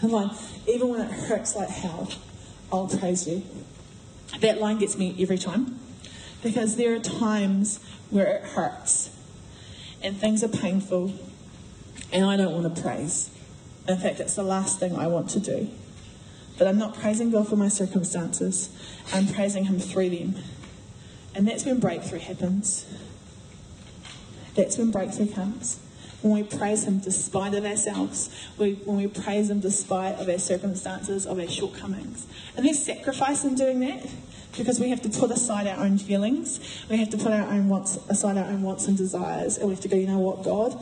And 0.00 0.10
like, 0.10 0.30
even 0.66 0.88
when 0.88 1.00
it 1.02 1.10
hurts 1.10 1.54
like 1.54 1.68
hell, 1.68 2.10
I'll 2.72 2.88
praise 2.88 3.28
you. 3.28 3.42
That 4.40 4.60
line 4.60 4.78
gets 4.78 4.96
me 4.96 5.14
every 5.18 5.38
time 5.38 5.78
because 6.42 6.76
there 6.76 6.94
are 6.94 7.00
times 7.00 7.80
where 8.10 8.26
it 8.26 8.42
hurts 8.42 9.10
and 10.02 10.16
things 10.16 10.42
are 10.42 10.48
painful 10.48 11.12
and 12.12 12.24
I 12.24 12.36
don't 12.36 12.52
want 12.52 12.74
to 12.74 12.82
praise. 12.82 13.30
In 13.90 13.98
fact, 13.98 14.20
it's 14.20 14.36
the 14.36 14.42
last 14.42 14.78
thing 14.78 14.96
I 14.96 15.08
want 15.08 15.30
to 15.30 15.40
do. 15.40 15.68
But 16.58 16.68
I'm 16.68 16.78
not 16.78 16.94
praising 16.94 17.30
God 17.30 17.48
for 17.48 17.56
my 17.56 17.68
circumstances, 17.68 18.70
I'm 19.12 19.26
praising 19.26 19.64
Him 19.64 19.78
through 19.78 20.10
them. 20.10 20.36
And 21.34 21.46
that's 21.46 21.64
when 21.64 21.80
breakthrough 21.80 22.18
happens. 22.18 22.86
That's 24.54 24.76
when 24.76 24.90
breakthrough 24.90 25.32
comes. 25.32 25.80
When 26.22 26.34
we 26.34 26.42
praise 26.42 26.84
Him 26.84 26.98
despite 26.98 27.54
of 27.54 27.64
ourselves, 27.64 28.28
we, 28.58 28.74
when 28.74 28.96
we 28.98 29.06
praise 29.06 29.48
Him 29.48 29.60
despite 29.60 30.16
of 30.16 30.28
our 30.28 30.38
circumstances, 30.38 31.26
of 31.26 31.38
our 31.38 31.48
shortcomings. 31.48 32.26
And 32.56 32.66
there's 32.66 32.84
sacrifice 32.84 33.44
in 33.44 33.54
doing 33.54 33.80
that 33.80 34.06
because 34.56 34.78
we 34.78 34.90
have 34.90 35.00
to 35.02 35.08
put 35.08 35.30
aside 35.30 35.66
our 35.66 35.82
own 35.82 35.98
feelings. 35.98 36.60
We 36.90 36.98
have 36.98 37.10
to 37.10 37.16
put 37.16 37.32
our 37.32 37.48
own 37.48 37.68
wants 37.68 37.98
aside 38.08 38.36
our 38.36 38.44
own 38.44 38.62
wants 38.62 38.86
and 38.86 38.96
desires, 38.96 39.56
and 39.56 39.68
we 39.68 39.74
have 39.74 39.82
to 39.82 39.88
go. 39.88 39.96
You 39.96 40.08
know 40.08 40.18
what, 40.18 40.42
God? 40.42 40.78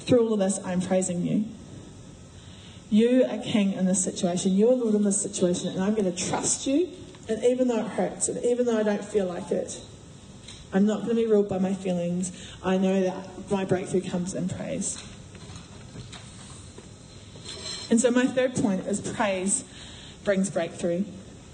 Through 0.00 0.20
all 0.20 0.34
of 0.34 0.38
this, 0.38 0.60
I'm 0.64 0.80
praising 0.80 1.26
you. 1.26 1.46
You 2.90 3.24
are 3.28 3.38
king 3.38 3.72
in 3.72 3.86
this 3.86 4.02
situation. 4.02 4.52
You 4.52 4.70
are 4.70 4.74
Lord 4.74 4.94
in 4.94 5.02
this 5.02 5.20
situation, 5.20 5.68
and 5.68 5.82
I'm 5.82 5.94
going 5.94 6.12
to 6.12 6.28
trust 6.28 6.66
you. 6.66 6.88
And 7.28 7.42
even 7.44 7.66
though 7.66 7.78
it 7.78 7.88
hurts, 7.88 8.28
and 8.28 8.44
even 8.44 8.66
though 8.66 8.78
I 8.78 8.84
don't 8.84 9.04
feel 9.04 9.26
like 9.26 9.50
it, 9.50 9.80
I'm 10.72 10.86
not 10.86 10.98
going 10.98 11.16
to 11.16 11.22
be 11.22 11.26
ruled 11.26 11.48
by 11.48 11.58
my 11.58 11.74
feelings. 11.74 12.32
I 12.62 12.76
know 12.76 13.00
that 13.00 13.50
my 13.50 13.64
breakthrough 13.64 14.02
comes 14.02 14.34
in 14.34 14.48
praise. 14.48 15.02
And 17.90 18.00
so, 18.00 18.10
my 18.10 18.26
third 18.26 18.54
point 18.54 18.86
is 18.86 19.00
praise 19.00 19.64
brings 20.24 20.50
breakthrough. 20.50 21.04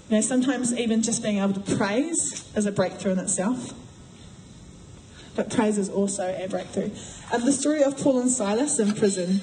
You 0.09 0.17
know, 0.17 0.21
sometimes 0.21 0.73
even 0.73 1.01
just 1.01 1.23
being 1.23 1.37
able 1.37 1.53
to 1.53 1.75
praise 1.77 2.47
is 2.55 2.65
a 2.65 2.71
breakthrough 2.71 3.13
in 3.13 3.19
itself. 3.19 3.73
But 5.35 5.49
praise 5.49 5.77
is 5.77 5.89
also 5.89 6.35
a 6.37 6.47
breakthrough. 6.47 6.91
And 7.31 7.43
the 7.43 7.51
story 7.51 7.83
of 7.83 7.97
Paul 7.97 8.19
and 8.19 8.29
Silas 8.29 8.79
in 8.79 8.93
prison 8.93 9.41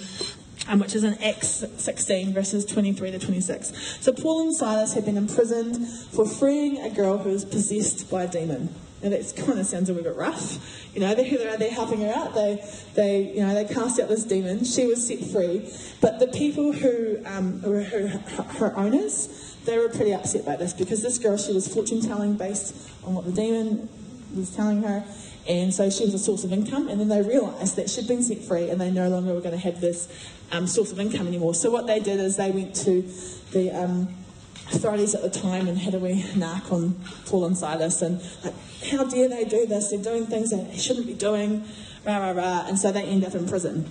which 0.78 0.94
is 0.94 1.04
in 1.04 1.14
Acts 1.22 1.64
16, 1.76 2.32
verses 2.32 2.64
23 2.64 3.10
to 3.12 3.18
26. 3.18 3.98
So 4.00 4.12
Paul 4.12 4.42
and 4.42 4.54
Silas 4.54 4.94
had 4.94 5.04
been 5.04 5.16
imprisoned 5.16 5.86
for 5.86 6.26
freeing 6.26 6.78
a 6.78 6.90
girl 6.90 7.18
who 7.18 7.30
was 7.30 7.44
possessed 7.44 8.10
by 8.10 8.24
a 8.24 8.28
demon. 8.28 8.74
Now 9.02 9.08
that 9.10 9.32
kind 9.34 9.58
of 9.58 9.66
sounds 9.66 9.88
a 9.88 9.94
little 9.94 10.10
bit 10.10 10.18
rough. 10.18 10.94
You 10.94 11.00
know, 11.00 11.14
they're, 11.14 11.56
they're 11.56 11.70
helping 11.70 12.02
her 12.02 12.12
out. 12.12 12.34
They, 12.34 12.62
they, 12.94 13.32
you 13.34 13.40
know, 13.40 13.54
they 13.54 13.64
cast 13.64 13.98
out 13.98 14.08
this 14.08 14.24
demon. 14.24 14.64
She 14.64 14.86
was 14.86 15.06
set 15.06 15.20
free. 15.20 15.72
But 16.00 16.18
the 16.18 16.26
people 16.26 16.72
who 16.72 17.18
um, 17.24 17.62
were 17.62 17.82
her, 17.82 18.08
her 18.58 18.76
owners, 18.76 19.56
they 19.64 19.78
were 19.78 19.88
pretty 19.88 20.12
upset 20.12 20.44
by 20.44 20.56
this 20.56 20.72
because 20.72 21.02
this 21.02 21.18
girl, 21.18 21.36
she 21.36 21.52
was 21.52 21.72
fortune 21.72 22.02
telling 22.02 22.34
based 22.34 22.74
on 23.04 23.14
what 23.14 23.24
the 23.24 23.32
demon 23.32 23.88
was 24.36 24.54
telling 24.54 24.82
her. 24.82 25.04
And 25.50 25.74
so 25.74 25.90
she 25.90 26.04
was 26.04 26.14
a 26.14 26.18
source 26.18 26.44
of 26.44 26.52
income. 26.52 26.88
And 26.88 27.00
then 27.00 27.08
they 27.08 27.22
realised 27.22 27.74
that 27.74 27.90
she'd 27.90 28.06
been 28.06 28.22
set 28.22 28.38
free 28.38 28.70
and 28.70 28.80
they 28.80 28.88
no 28.88 29.08
longer 29.08 29.34
were 29.34 29.40
going 29.40 29.50
to 29.50 29.58
have 29.58 29.80
this 29.80 30.08
um, 30.52 30.68
source 30.68 30.92
of 30.92 31.00
income 31.00 31.26
anymore. 31.26 31.54
So 31.54 31.72
what 31.72 31.88
they 31.88 31.98
did 31.98 32.20
is 32.20 32.36
they 32.36 32.52
went 32.52 32.72
to 32.76 33.02
the 33.50 33.72
um, 33.72 34.14
authorities 34.72 35.12
at 35.12 35.22
the 35.22 35.30
time 35.30 35.66
and 35.66 35.76
had 35.76 35.94
a 35.94 35.98
wee 35.98 36.24
knock 36.36 36.70
on 36.70 37.00
Paul 37.26 37.46
and 37.46 37.58
Silas 37.58 38.00
and 38.00 38.20
like, 38.44 38.54
how 38.92 39.02
dare 39.04 39.28
they 39.28 39.44
do 39.44 39.66
this? 39.66 39.90
They're 39.90 40.00
doing 40.00 40.26
things 40.26 40.50
that 40.50 40.70
they 40.70 40.78
shouldn't 40.78 41.08
be 41.08 41.14
doing, 41.14 41.64
rah, 42.06 42.18
rah, 42.18 42.30
rah. 42.30 42.66
And 42.68 42.78
so 42.78 42.92
they 42.92 43.02
end 43.02 43.24
up 43.24 43.34
in 43.34 43.48
prison. 43.48 43.90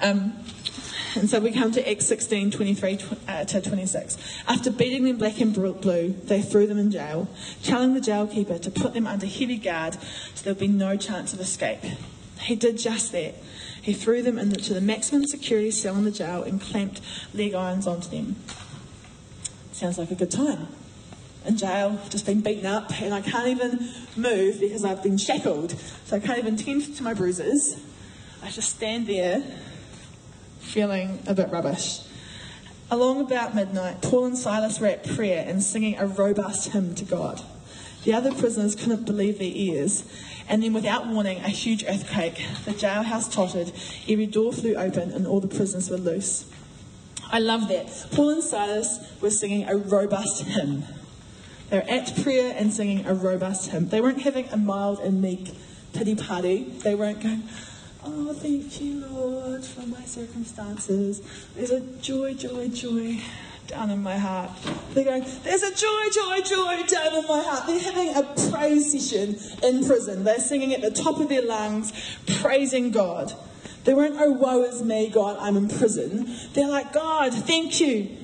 Um, 0.00 0.44
and 1.16 1.28
so 1.28 1.40
we 1.40 1.50
come 1.50 1.72
to 1.72 1.90
Acts 1.90 2.06
16, 2.06 2.52
23 2.52 2.98
uh, 3.26 3.44
to 3.44 3.60
26. 3.60 4.16
After 4.46 4.70
beating 4.70 5.04
them 5.04 5.16
black 5.16 5.40
and 5.40 5.52
blue, 5.52 6.12
they 6.24 6.40
threw 6.40 6.66
them 6.66 6.78
in 6.78 6.90
jail, 6.90 7.28
telling 7.62 7.94
the 7.94 8.00
jailkeeper 8.00 8.60
to 8.60 8.70
put 8.70 8.94
them 8.94 9.06
under 9.06 9.26
heavy 9.26 9.56
guard 9.56 9.94
so 10.34 10.44
there 10.44 10.54
would 10.54 10.60
be 10.60 10.68
no 10.68 10.96
chance 10.96 11.32
of 11.32 11.40
escape. 11.40 11.80
He 12.40 12.54
did 12.54 12.78
just 12.78 13.12
that. 13.12 13.34
He 13.82 13.92
threw 13.92 14.22
them 14.22 14.38
into 14.38 14.72
the 14.72 14.80
maximum 14.80 15.26
security 15.26 15.70
cell 15.70 15.96
in 15.96 16.04
the 16.04 16.10
jail 16.10 16.42
and 16.42 16.60
clamped 16.60 17.00
leg 17.34 17.54
irons 17.54 17.86
onto 17.86 18.08
them. 18.08 18.36
Sounds 19.72 19.98
like 19.98 20.10
a 20.10 20.14
good 20.14 20.30
time. 20.30 20.68
In 21.46 21.56
jail, 21.56 21.98
just 22.10 22.26
been 22.26 22.42
beaten 22.42 22.66
up, 22.66 23.00
and 23.00 23.14
I 23.14 23.22
can't 23.22 23.48
even 23.48 23.88
move 24.14 24.60
because 24.60 24.84
I've 24.84 25.02
been 25.02 25.16
shackled. 25.16 25.74
So 26.04 26.16
I 26.16 26.20
can't 26.20 26.38
even 26.38 26.56
tend 26.56 26.94
to 26.96 27.02
my 27.02 27.14
bruises. 27.14 27.80
I 28.42 28.50
just 28.50 28.68
stand 28.68 29.06
there 29.06 29.42
feeling 30.70 31.18
a 31.26 31.34
bit 31.34 31.50
rubbish. 31.50 32.00
Along 32.90 33.20
about 33.20 33.54
midnight, 33.54 34.02
Paul 34.02 34.26
and 34.26 34.38
Silas 34.38 34.80
were 34.80 34.86
at 34.86 35.04
prayer 35.04 35.44
and 35.46 35.62
singing 35.62 35.98
a 35.98 36.06
robust 36.06 36.70
hymn 36.70 36.94
to 36.96 37.04
God. 37.04 37.42
The 38.04 38.14
other 38.14 38.32
prisoners 38.32 38.74
couldn't 38.74 39.04
believe 39.04 39.38
their 39.38 39.52
ears 39.52 40.04
and 40.50 40.64
then, 40.64 40.72
without 40.72 41.06
warning, 41.06 41.38
a 41.38 41.48
huge 41.48 41.84
earthquake. 41.84 42.44
The 42.64 42.72
jailhouse 42.72 43.32
tottered, 43.32 43.70
every 44.08 44.26
door 44.26 44.52
flew 44.52 44.74
open, 44.74 45.12
and 45.12 45.24
all 45.24 45.38
the 45.38 45.46
prisoners 45.46 45.88
were 45.88 45.96
loose. 45.96 46.44
I 47.30 47.38
love 47.38 47.68
that. 47.68 48.08
Paul 48.10 48.30
and 48.30 48.42
Silas 48.42 48.98
were 49.20 49.30
singing 49.30 49.68
a 49.68 49.76
robust 49.76 50.42
hymn. 50.42 50.82
They 51.68 51.78
were 51.78 51.88
at 51.88 52.16
prayer 52.24 52.52
and 52.56 52.72
singing 52.72 53.06
a 53.06 53.14
robust 53.14 53.70
hymn. 53.70 53.90
They 53.90 54.00
weren't 54.00 54.22
having 54.22 54.48
a 54.48 54.56
mild 54.56 54.98
and 54.98 55.22
meek 55.22 55.52
pity 55.92 56.16
party. 56.16 56.64
They 56.64 56.96
weren't 56.96 57.22
going, 57.22 57.44
Oh, 58.02 58.32
thank 58.32 58.80
you, 58.80 59.04
Lord, 59.06 59.62
for 59.62 59.82
my 59.82 60.02
circumstances. 60.04 61.20
There's 61.54 61.70
a 61.70 61.80
joy, 62.00 62.32
joy, 62.32 62.68
joy 62.68 63.20
down 63.66 63.90
in 63.90 64.02
my 64.02 64.16
heart. 64.16 64.50
They're 64.94 65.04
going, 65.04 65.24
there's 65.42 65.62
a 65.62 65.74
joy, 65.74 66.04
joy, 66.12 66.40
joy 66.40 66.82
down 66.86 67.14
in 67.14 67.26
my 67.26 67.42
heart. 67.42 67.66
They're 67.66 67.78
having 67.78 68.16
a 68.16 68.50
praise 68.50 68.92
session 68.92 69.36
in 69.62 69.84
prison. 69.84 70.24
They're 70.24 70.38
singing 70.38 70.72
at 70.72 70.80
the 70.80 70.90
top 70.90 71.20
of 71.20 71.28
their 71.28 71.42
lungs, 71.42 71.92
praising 72.40 72.90
God. 72.90 73.34
They 73.84 73.92
weren't, 73.92 74.16
oh, 74.18 74.32
woe 74.32 74.62
is 74.62 74.82
me, 74.82 75.10
God, 75.10 75.36
I'm 75.38 75.58
in 75.58 75.68
prison. 75.68 76.34
They're 76.54 76.68
like, 76.68 76.94
God, 76.94 77.34
thank 77.34 77.80
you. 77.80 78.16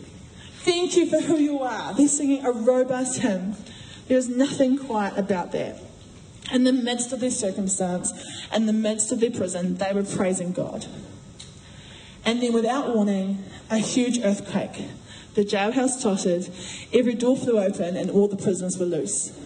Thank 0.60 0.96
you 0.96 1.06
for 1.06 1.20
who 1.20 1.36
you 1.36 1.60
are. 1.60 1.92
They're 1.94 2.08
singing 2.08 2.44
a 2.44 2.50
robust 2.50 3.20
hymn. 3.20 3.56
There's 4.08 4.28
nothing 4.28 4.78
quiet 4.78 5.18
about 5.18 5.52
that. 5.52 5.80
In 6.52 6.64
the 6.64 6.72
midst 6.72 7.12
of 7.12 7.20
their 7.20 7.30
circumstance, 7.30 8.12
in 8.54 8.66
the 8.66 8.72
midst 8.72 9.10
of 9.12 9.20
their 9.20 9.30
prison, 9.30 9.76
they 9.76 9.92
were 9.92 10.04
praising 10.04 10.52
God. 10.52 10.86
And 12.24 12.42
then, 12.42 12.52
without 12.52 12.94
warning, 12.94 13.44
a 13.70 13.78
huge 13.78 14.18
earthquake 14.18 14.88
the 15.36 15.44
jailhouse 15.44 16.02
tottered, 16.02 16.48
every 16.94 17.14
door 17.14 17.36
flew 17.36 17.58
open, 17.58 17.94
and 17.94 18.10
all 18.10 18.26
the 18.26 18.38
prisoners 18.38 18.78
were 18.78 18.86
loose. 18.86 19.38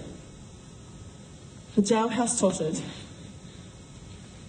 The 1.75 1.83
jailhouse 1.83 2.39
tottered. 2.39 2.81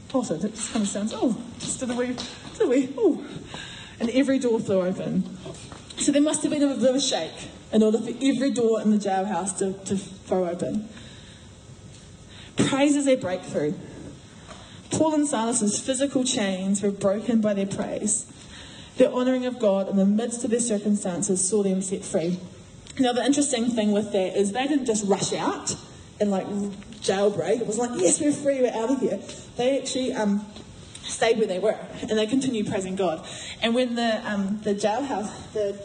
Tottered, 0.08 0.43
it 0.43 0.53
just 0.53 0.72
kind 0.72 0.84
of 0.84 0.89
sounds, 0.89 1.13
oh, 1.15 1.36
just 1.58 1.79
did 1.79 1.89
a 1.89 1.96
wee, 1.96 2.15
did 2.53 2.62
a 2.62 2.67
wee, 2.67 2.93
oh. 2.96 3.25
And 4.00 4.12
every 4.12 4.38
door 4.38 4.60
flew 4.60 4.81
open. 4.81 5.36
So 5.98 6.12
there 6.12 6.22
must 6.22 6.43
have 6.43 6.51
been 6.51 6.62
a 6.62 6.75
bit 6.75 6.88
of 6.88 6.96
a 6.96 7.01
shake 7.01 7.50
in 7.74 7.81
order 7.81 7.98
for 7.98 8.12
every 8.22 8.51
door 8.51 8.79
in 8.79 8.91
the 8.91 8.98
jailhouse 8.98 9.58
to, 9.58 9.74
to 9.86 9.98
throw 9.98 10.48
open. 10.48 10.89
Praise 12.68 12.96
is 12.96 13.06
their 13.06 13.18
breakthrough. 13.18 13.74
Paul 14.91 15.13
and 15.13 15.27
Silas's 15.27 15.80
physical 15.80 16.24
chains 16.24 16.82
were 16.82 16.91
broken 16.91 17.41
by 17.41 17.53
their 17.53 17.65
praise. 17.65 18.25
The 18.98 19.12
honouring 19.12 19.46
of 19.46 19.58
God 19.58 19.88
in 19.89 19.96
the 19.96 20.06
midst 20.06 20.44
of 20.44 20.51
their 20.51 20.60
circumstances 20.60 21.48
saw 21.48 21.63
them 21.63 21.82
set 21.82 22.03
free. 22.03 22.39
Now, 23.00 23.13
the 23.13 23.24
interesting 23.24 23.70
thing 23.70 23.94
with 23.94 24.12
that 24.12 24.38
is 24.38 24.51
they 24.51 24.68
didn't 24.68 24.86
just 24.86 25.06
rush 25.06 25.34
out 25.34 25.75
and 26.20 26.30
like 26.30 26.46
jailbreak. 27.01 27.62
It 27.62 27.68
was 27.68 27.77
like, 27.77 27.91
yes, 27.96 28.20
we're 28.20 28.34
free, 28.34 28.62
we're 28.62 28.74
out 28.74 28.91
of 28.91 29.00
here. 29.00 29.20
They 29.56 29.80
actually 29.80 30.13
um, 30.13 30.46
stayed 31.03 31.38
where 31.38 31.48
they 31.48 31.60
were 31.60 31.77
and 32.01 32.12
they 32.12 32.27
continued 32.27 32.68
praising 32.68 32.96
God. 32.96 33.25
And 33.62 33.74
when 33.74 33.96
the, 33.96 34.22
um, 34.30 34.60
the 34.63 34.75
jailhouse, 34.75 35.32
the 35.53 35.82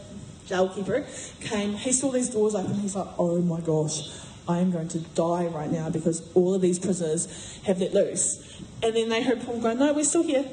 jailkeeper 0.47 1.07
came, 1.41 1.75
he 1.75 1.93
saw 1.93 2.11
these 2.11 2.29
doors 2.29 2.55
open. 2.55 2.75
He's 2.75 2.97
like, 2.97 3.09
oh 3.19 3.41
my 3.41 3.61
gosh, 3.61 4.11
I 4.49 4.59
am 4.59 4.71
going 4.71 4.89
to 4.89 4.99
die 4.99 5.47
right 5.47 5.71
now 5.71 5.91
because 5.91 6.23
all 6.35 6.55
of 6.55 6.61
these 6.61 6.79
prisoners 6.79 7.59
have 7.65 7.81
let 7.81 7.93
loose. 7.93 8.61
And 8.83 8.95
then 8.95 9.09
they 9.09 9.23
heard 9.23 9.43
Paul 9.43 9.61
go, 9.61 9.73
no, 9.75 9.93
we're 9.93 10.05
still 10.05 10.23
here. 10.23 10.45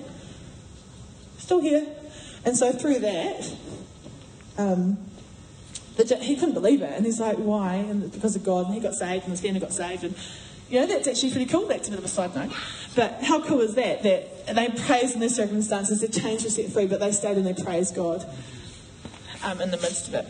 Still 1.38 1.62
here. 1.62 1.86
And 2.46 2.58
so 2.58 2.72
through 2.72 3.00
that, 3.00 3.56
um, 4.58 4.98
the, 5.96 6.18
he 6.18 6.36
couldn't 6.36 6.56
believe 6.56 6.82
it. 6.82 6.92
And 6.92 7.06
he's 7.06 7.20
like, 7.20 7.38
why? 7.38 7.76
And 7.76 8.12
because 8.12 8.36
of 8.36 8.44
God. 8.44 8.66
And 8.66 8.76
he 8.76 8.82
got 8.82 8.96
saved, 8.96 9.24
and 9.24 9.32
his 9.32 9.42
family 9.42 9.60
got 9.60 9.74
saved. 9.74 10.04
And, 10.04 10.16
you 10.70 10.80
know, 10.80 10.88
that's 10.88 11.08
actually 11.08 11.32
pretty 11.32 11.46
cool. 11.46 11.68
That's 11.68 11.88
a 11.88 11.92
bit 11.92 12.00
of 12.00 12.06
a 12.06 12.10
side 12.10 12.36
note. 12.36 12.52
But 12.96 13.24
how 13.24 13.42
cool 13.42 13.62
is 13.62 13.76
that? 13.76 14.04
That 14.04 14.48
they 14.48 14.70
praised 14.70 15.14
in 15.14 15.20
their 15.20 15.30
circumstances, 15.30 16.02
they 16.02 16.08
changed, 16.08 16.44
were 16.46 16.50
set 16.50 16.72
free, 16.72 16.88
but 16.88 17.00
they 17.00 17.12
stayed 17.12 17.38
and 17.38 17.46
they 17.46 17.54
praised 17.54 17.96
God 17.96 18.26
um, 19.44 19.62
in 19.62 19.70
the 19.70 19.78
midst 19.78 20.08
of 20.08 20.16
it. 20.16 20.28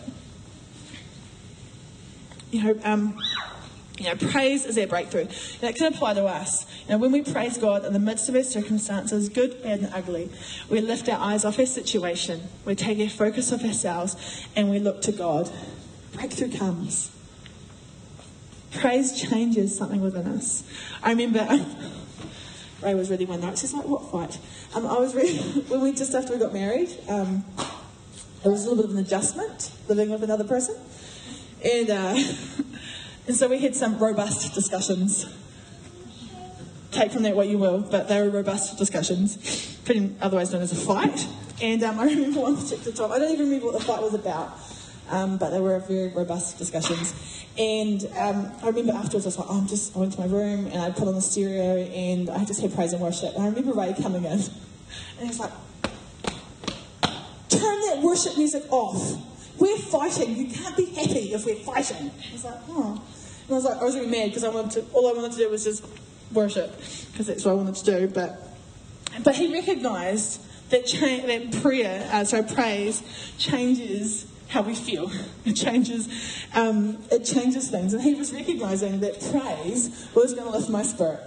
You 2.51 2.63
know, 2.63 2.79
um, 2.83 3.17
you 3.97 4.05
know, 4.05 4.15
praise 4.15 4.65
is 4.65 4.77
our 4.77 4.87
breakthrough. 4.87 5.27
That 5.61 5.75
can 5.75 5.93
apply 5.93 6.15
to 6.15 6.25
us. 6.25 6.65
You 6.85 6.93
know, 6.93 6.97
when 6.97 7.11
we 7.11 7.21
praise 7.21 7.57
God 7.57 7.85
in 7.85 7.93
the 7.93 7.99
midst 7.99 8.27
of 8.27 8.35
our 8.35 8.43
circumstances, 8.43 9.29
good, 9.29 9.61
bad, 9.61 9.79
and 9.79 9.93
ugly, 9.93 10.29
we 10.69 10.81
lift 10.81 11.07
our 11.09 11.19
eyes 11.19 11.45
off 11.45 11.59
our 11.59 11.65
situation, 11.65 12.41
we 12.65 12.75
take 12.75 12.99
our 12.99 13.09
focus 13.09 13.53
off 13.53 13.63
ourselves, 13.63 14.47
and 14.55 14.69
we 14.69 14.79
look 14.79 15.01
to 15.03 15.11
God. 15.11 15.51
Breakthrough 16.13 16.51
comes. 16.51 17.11
Praise 18.71 19.19
changes 19.21 19.77
something 19.77 20.01
within 20.01 20.27
us. 20.27 20.63
I 21.03 21.11
remember 21.11 21.47
Ray 22.81 22.95
was 22.95 23.09
reading 23.09 23.29
my 23.29 23.37
notes. 23.37 23.61
He's 23.61 23.73
like, 23.73 23.85
what 23.85 24.11
fight? 24.11 24.39
Um, 24.75 24.87
I 24.87 24.97
was 24.99 25.15
reading, 25.15 25.37
when 25.67 25.81
we, 25.81 25.93
just 25.93 26.13
after 26.15 26.33
we 26.33 26.39
got 26.39 26.53
married, 26.53 26.89
um, 27.07 27.45
it 28.43 28.49
was 28.49 28.65
a 28.65 28.69
little 28.69 28.83
bit 28.83 28.85
of 28.85 28.91
an 28.91 29.05
adjustment, 29.05 29.71
living 29.87 30.09
with 30.09 30.23
another 30.23 30.43
person. 30.43 30.75
And, 31.63 31.89
uh, 31.89 32.17
and 33.27 33.35
so 33.35 33.47
we 33.47 33.59
had 33.59 33.75
some 33.75 33.99
robust 33.99 34.53
discussions. 34.53 35.25
Take 36.91 37.11
from 37.11 37.23
that 37.23 37.35
what 37.35 37.47
you 37.47 37.57
will, 37.57 37.79
but 37.81 38.07
they 38.07 38.21
were 38.21 38.29
robust 38.29 38.77
discussions, 38.77 39.79
otherwise 40.21 40.53
known 40.53 40.61
as 40.61 40.71
a 40.71 40.75
fight. 40.75 41.27
And 41.61 41.81
um, 41.83 41.99
I 42.01 42.05
remember 42.05 42.41
one 42.41 42.57
particular 42.57 42.91
time, 42.91 43.11
I 43.11 43.19
don't 43.19 43.31
even 43.31 43.45
remember 43.45 43.67
what 43.67 43.79
the 43.79 43.85
fight 43.85 44.01
was 44.01 44.13
about, 44.13 44.59
um, 45.09 45.37
but 45.37 45.49
they 45.51 45.59
were 45.59 45.79
very 45.79 46.09
robust 46.09 46.57
discussions. 46.57 47.13
And 47.57 48.05
um, 48.17 48.51
I 48.61 48.67
remember 48.67 48.93
afterwards, 48.93 49.25
I 49.25 49.29
was 49.29 49.39
like, 49.39 49.47
oh, 49.49 49.59
I'm 49.59 49.67
just, 49.67 49.95
I 49.95 49.99
went 49.99 50.13
to 50.13 50.19
my 50.19 50.25
room 50.25 50.67
and 50.67 50.81
I 50.81 50.91
put 50.91 51.07
on 51.07 51.15
the 51.15 51.21
stereo 51.21 51.77
and 51.77 52.29
I 52.29 52.45
just 52.45 52.61
had 52.61 52.73
praise 52.73 52.93
and 52.93 53.01
worship. 53.01 53.33
And 53.35 53.43
I 53.43 53.47
remember 53.47 53.73
Ray 53.73 53.95
coming 54.01 54.25
in 54.25 54.31
and 54.31 54.41
he 55.19 55.27
was 55.27 55.39
like, 55.39 55.51
turn 57.49 57.81
that 57.81 57.99
worship 58.03 58.37
music 58.37 58.63
off. 58.71 59.32
We're 59.63 59.77
fighting. 59.77 60.35
You 60.35 60.47
can't 60.47 60.75
be 60.75 60.87
happy 60.87 61.31
if 61.33 61.45
we're 61.45 61.55
fighting. 61.55 62.11
I 62.11 62.33
was 62.33 62.43
like, 62.43 62.59
oh. 62.67 63.01
And 63.43 63.49
I 63.49 63.53
was 63.53 63.63
like, 63.63 63.77
I 63.77 63.83
was 63.85 63.95
really 63.95 64.09
mad 64.09 64.27
because 64.27 64.43
I 64.43 64.49
wanted 64.49 64.71
to, 64.71 64.85
all 64.91 65.07
I 65.07 65.13
wanted 65.13 65.31
to 65.31 65.37
do 65.37 65.49
was 65.49 65.63
just 65.63 65.85
worship 66.33 66.77
because 67.11 67.27
that's 67.27 67.45
what 67.45 67.51
I 67.51 67.53
wanted 67.53 67.75
to 67.75 67.85
do. 67.85 68.07
But, 68.09 68.45
but 69.23 69.35
he 69.35 69.53
recognised 69.53 70.41
that, 70.69 70.85
cha- 70.85 71.25
that 71.25 71.61
prayer, 71.61 72.09
uh, 72.11 72.25
so 72.25 72.43
praise, 72.43 73.03
changes 73.37 74.29
how 74.49 74.63
we 74.63 74.75
feel. 74.75 75.09
It 75.45 75.53
changes, 75.53 76.09
um, 76.53 76.97
it 77.09 77.23
changes 77.23 77.69
things. 77.69 77.93
And 77.93 78.03
he 78.03 78.15
was 78.15 78.33
recognizing 78.33 78.99
that 78.99 79.13
praise 79.31 80.09
was 80.13 80.33
going 80.33 80.51
to 80.51 80.57
lift 80.57 80.69
my 80.69 80.83
spirit. 80.83 81.21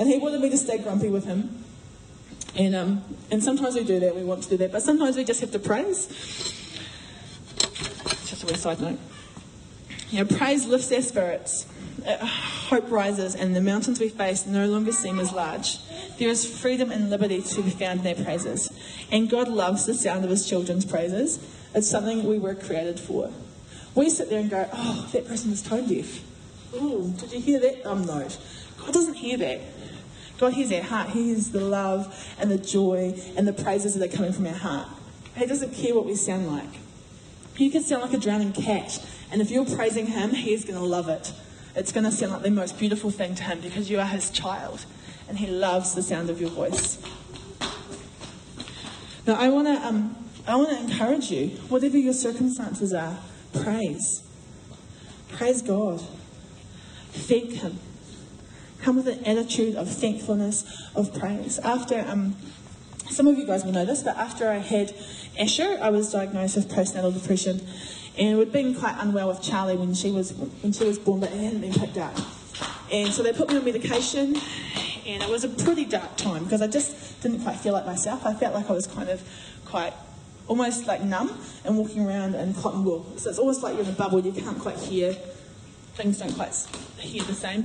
And 0.00 0.08
he 0.08 0.16
wanted 0.16 0.40
me 0.40 0.48
to 0.48 0.56
stay 0.56 0.78
grumpy 0.78 1.10
with 1.10 1.26
him. 1.26 1.62
And, 2.56 2.74
um, 2.74 3.04
and 3.30 3.44
sometimes 3.44 3.74
we 3.74 3.84
do 3.84 4.00
that, 4.00 4.16
we 4.16 4.24
want 4.24 4.44
to 4.44 4.48
do 4.48 4.56
that, 4.56 4.72
but 4.72 4.80
sometimes 4.82 5.18
we 5.18 5.24
just 5.24 5.42
have 5.42 5.52
to 5.52 5.58
praise. 5.58 6.60
Side 8.48 8.80
note. 8.80 8.98
You 10.10 10.24
know, 10.24 10.36
praise 10.36 10.66
lifts 10.66 10.92
our 10.92 11.00
spirits. 11.00 11.66
Uh, 12.06 12.16
hope 12.24 12.90
rises, 12.90 13.34
and 13.34 13.54
the 13.54 13.60
mountains 13.60 14.00
we 14.00 14.08
face 14.08 14.46
no 14.46 14.66
longer 14.66 14.92
seem 14.92 15.18
as 15.18 15.32
large. 15.32 15.78
There 16.18 16.28
is 16.28 16.44
freedom 16.44 16.90
and 16.90 17.08
liberty 17.08 17.40
to 17.40 17.62
be 17.62 17.70
found 17.70 18.00
in 18.00 18.04
their 18.04 18.24
praises. 18.24 18.70
And 19.10 19.30
God 19.30 19.48
loves 19.48 19.86
the 19.86 19.94
sound 19.94 20.24
of 20.24 20.30
his 20.30 20.48
children's 20.48 20.84
praises. 20.84 21.38
It's 21.74 21.88
something 21.88 22.24
we 22.24 22.38
were 22.38 22.54
created 22.54 22.98
for. 23.00 23.32
We 23.94 24.10
sit 24.10 24.28
there 24.28 24.40
and 24.40 24.50
go, 24.50 24.68
oh, 24.72 25.08
that 25.12 25.26
person 25.26 25.52
is 25.52 25.62
tone 25.62 25.86
deaf. 25.86 26.22
Oh, 26.74 27.08
did 27.18 27.32
you 27.32 27.40
hear 27.40 27.60
that? 27.60 27.88
I'm 27.88 28.04
not. 28.04 28.38
God 28.78 28.92
doesn't 28.92 29.14
hear 29.14 29.36
that. 29.38 29.60
God 30.38 30.54
hears 30.54 30.72
our 30.72 30.82
heart. 30.82 31.10
He 31.10 31.24
hears 31.28 31.50
the 31.50 31.60
love 31.60 32.34
and 32.38 32.50
the 32.50 32.58
joy 32.58 33.14
and 33.36 33.46
the 33.46 33.52
praises 33.52 33.94
that 33.94 34.12
are 34.12 34.16
coming 34.16 34.32
from 34.32 34.46
our 34.46 34.54
heart. 34.54 34.88
He 35.36 35.46
doesn't 35.46 35.72
care 35.72 35.94
what 35.94 36.04
we 36.04 36.16
sound 36.16 36.48
like. 36.48 36.81
You 37.56 37.70
can 37.70 37.82
sound 37.82 38.02
like 38.02 38.14
a 38.14 38.18
drowning 38.18 38.52
cat, 38.52 39.04
and 39.30 39.40
if 39.40 39.50
you're 39.50 39.64
praising 39.64 40.06
Him, 40.06 40.30
He's 40.30 40.64
going 40.64 40.78
to 40.78 40.84
love 40.84 41.08
it. 41.08 41.32
It's 41.74 41.92
going 41.92 42.04
to 42.04 42.10
sound 42.10 42.32
like 42.32 42.42
the 42.42 42.50
most 42.50 42.78
beautiful 42.78 43.10
thing 43.10 43.34
to 43.34 43.42
Him 43.42 43.60
because 43.60 43.90
you 43.90 44.00
are 44.00 44.06
His 44.06 44.30
child, 44.30 44.84
and 45.28 45.38
He 45.38 45.46
loves 45.46 45.94
the 45.94 46.02
sound 46.02 46.30
of 46.30 46.40
your 46.40 46.50
voice. 46.50 46.98
Now, 49.26 49.34
I 49.34 49.48
want 49.48 49.68
to 49.68 49.86
um, 49.86 50.16
I 50.46 50.56
want 50.56 50.70
to 50.70 50.78
encourage 50.78 51.30
you, 51.30 51.48
whatever 51.68 51.96
your 51.96 52.12
circumstances 52.12 52.92
are, 52.92 53.18
praise. 53.52 54.22
Praise 55.30 55.62
God. 55.62 56.02
Thank 57.12 57.52
Him. 57.52 57.78
Come 58.80 58.96
with 58.96 59.06
an 59.06 59.24
attitude 59.24 59.76
of 59.76 59.88
thankfulness, 59.88 60.90
of 60.96 61.16
praise. 61.16 61.60
After, 61.60 62.04
um, 62.08 62.36
some 63.08 63.28
of 63.28 63.38
you 63.38 63.46
guys 63.46 63.64
will 63.64 63.70
know 63.70 63.84
this, 63.84 64.02
but 64.02 64.16
after 64.16 64.48
I 64.48 64.58
had 64.58 64.92
Asher, 65.38 65.78
I 65.80 65.88
was 65.88 66.12
diagnosed 66.12 66.56
with 66.56 66.70
postnatal 66.70 67.14
depression, 67.14 67.66
and 68.18 68.38
we'd 68.38 68.52
been 68.52 68.74
quite 68.74 68.96
unwell 68.98 69.28
with 69.28 69.40
Charlie 69.40 69.76
when 69.76 69.94
she 69.94 70.10
was 70.10 70.32
when 70.34 70.72
she 70.72 70.84
was 70.84 70.98
born, 70.98 71.20
but 71.20 71.32
it 71.32 71.40
hadn't 71.40 71.62
been 71.62 71.72
picked 71.72 71.96
up. 71.96 72.14
And 72.92 73.10
so 73.10 73.22
they 73.22 73.32
put 73.32 73.48
me 73.48 73.56
on 73.56 73.64
medication, 73.64 74.36
and 75.06 75.22
it 75.22 75.28
was 75.30 75.44
a 75.44 75.48
pretty 75.48 75.86
dark 75.86 76.16
time 76.16 76.44
because 76.44 76.60
I 76.60 76.66
just 76.66 77.22
didn't 77.22 77.40
quite 77.40 77.56
feel 77.56 77.72
like 77.72 77.86
myself. 77.86 78.26
I 78.26 78.34
felt 78.34 78.54
like 78.54 78.68
I 78.68 78.74
was 78.74 78.86
kind 78.86 79.08
of 79.08 79.22
quite 79.64 79.94
almost 80.48 80.86
like 80.86 81.02
numb 81.02 81.32
and 81.64 81.78
walking 81.78 82.06
around 82.06 82.34
in 82.34 82.52
cotton 82.52 82.84
wool. 82.84 83.06
So 83.16 83.30
it's 83.30 83.38
almost 83.38 83.62
like 83.62 83.74
you're 83.74 83.84
in 83.84 83.88
a 83.88 83.92
bubble, 83.92 84.20
you 84.20 84.32
can't 84.32 84.58
quite 84.58 84.76
hear, 84.76 85.14
things 85.94 86.18
don't 86.18 86.34
quite 86.34 86.54
hear 86.98 87.22
the 87.22 87.34
same. 87.34 87.64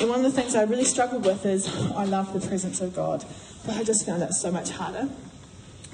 And 0.00 0.08
one 0.08 0.24
of 0.24 0.24
the 0.24 0.32
things 0.32 0.56
I 0.56 0.64
really 0.64 0.84
struggled 0.84 1.24
with 1.24 1.46
is 1.46 1.68
I 1.92 2.06
love 2.06 2.32
the 2.32 2.44
presence 2.44 2.80
of 2.80 2.96
God, 2.96 3.24
but 3.64 3.76
I 3.76 3.84
just 3.84 4.04
found 4.04 4.24
it 4.24 4.32
so 4.32 4.50
much 4.50 4.70
harder 4.70 5.08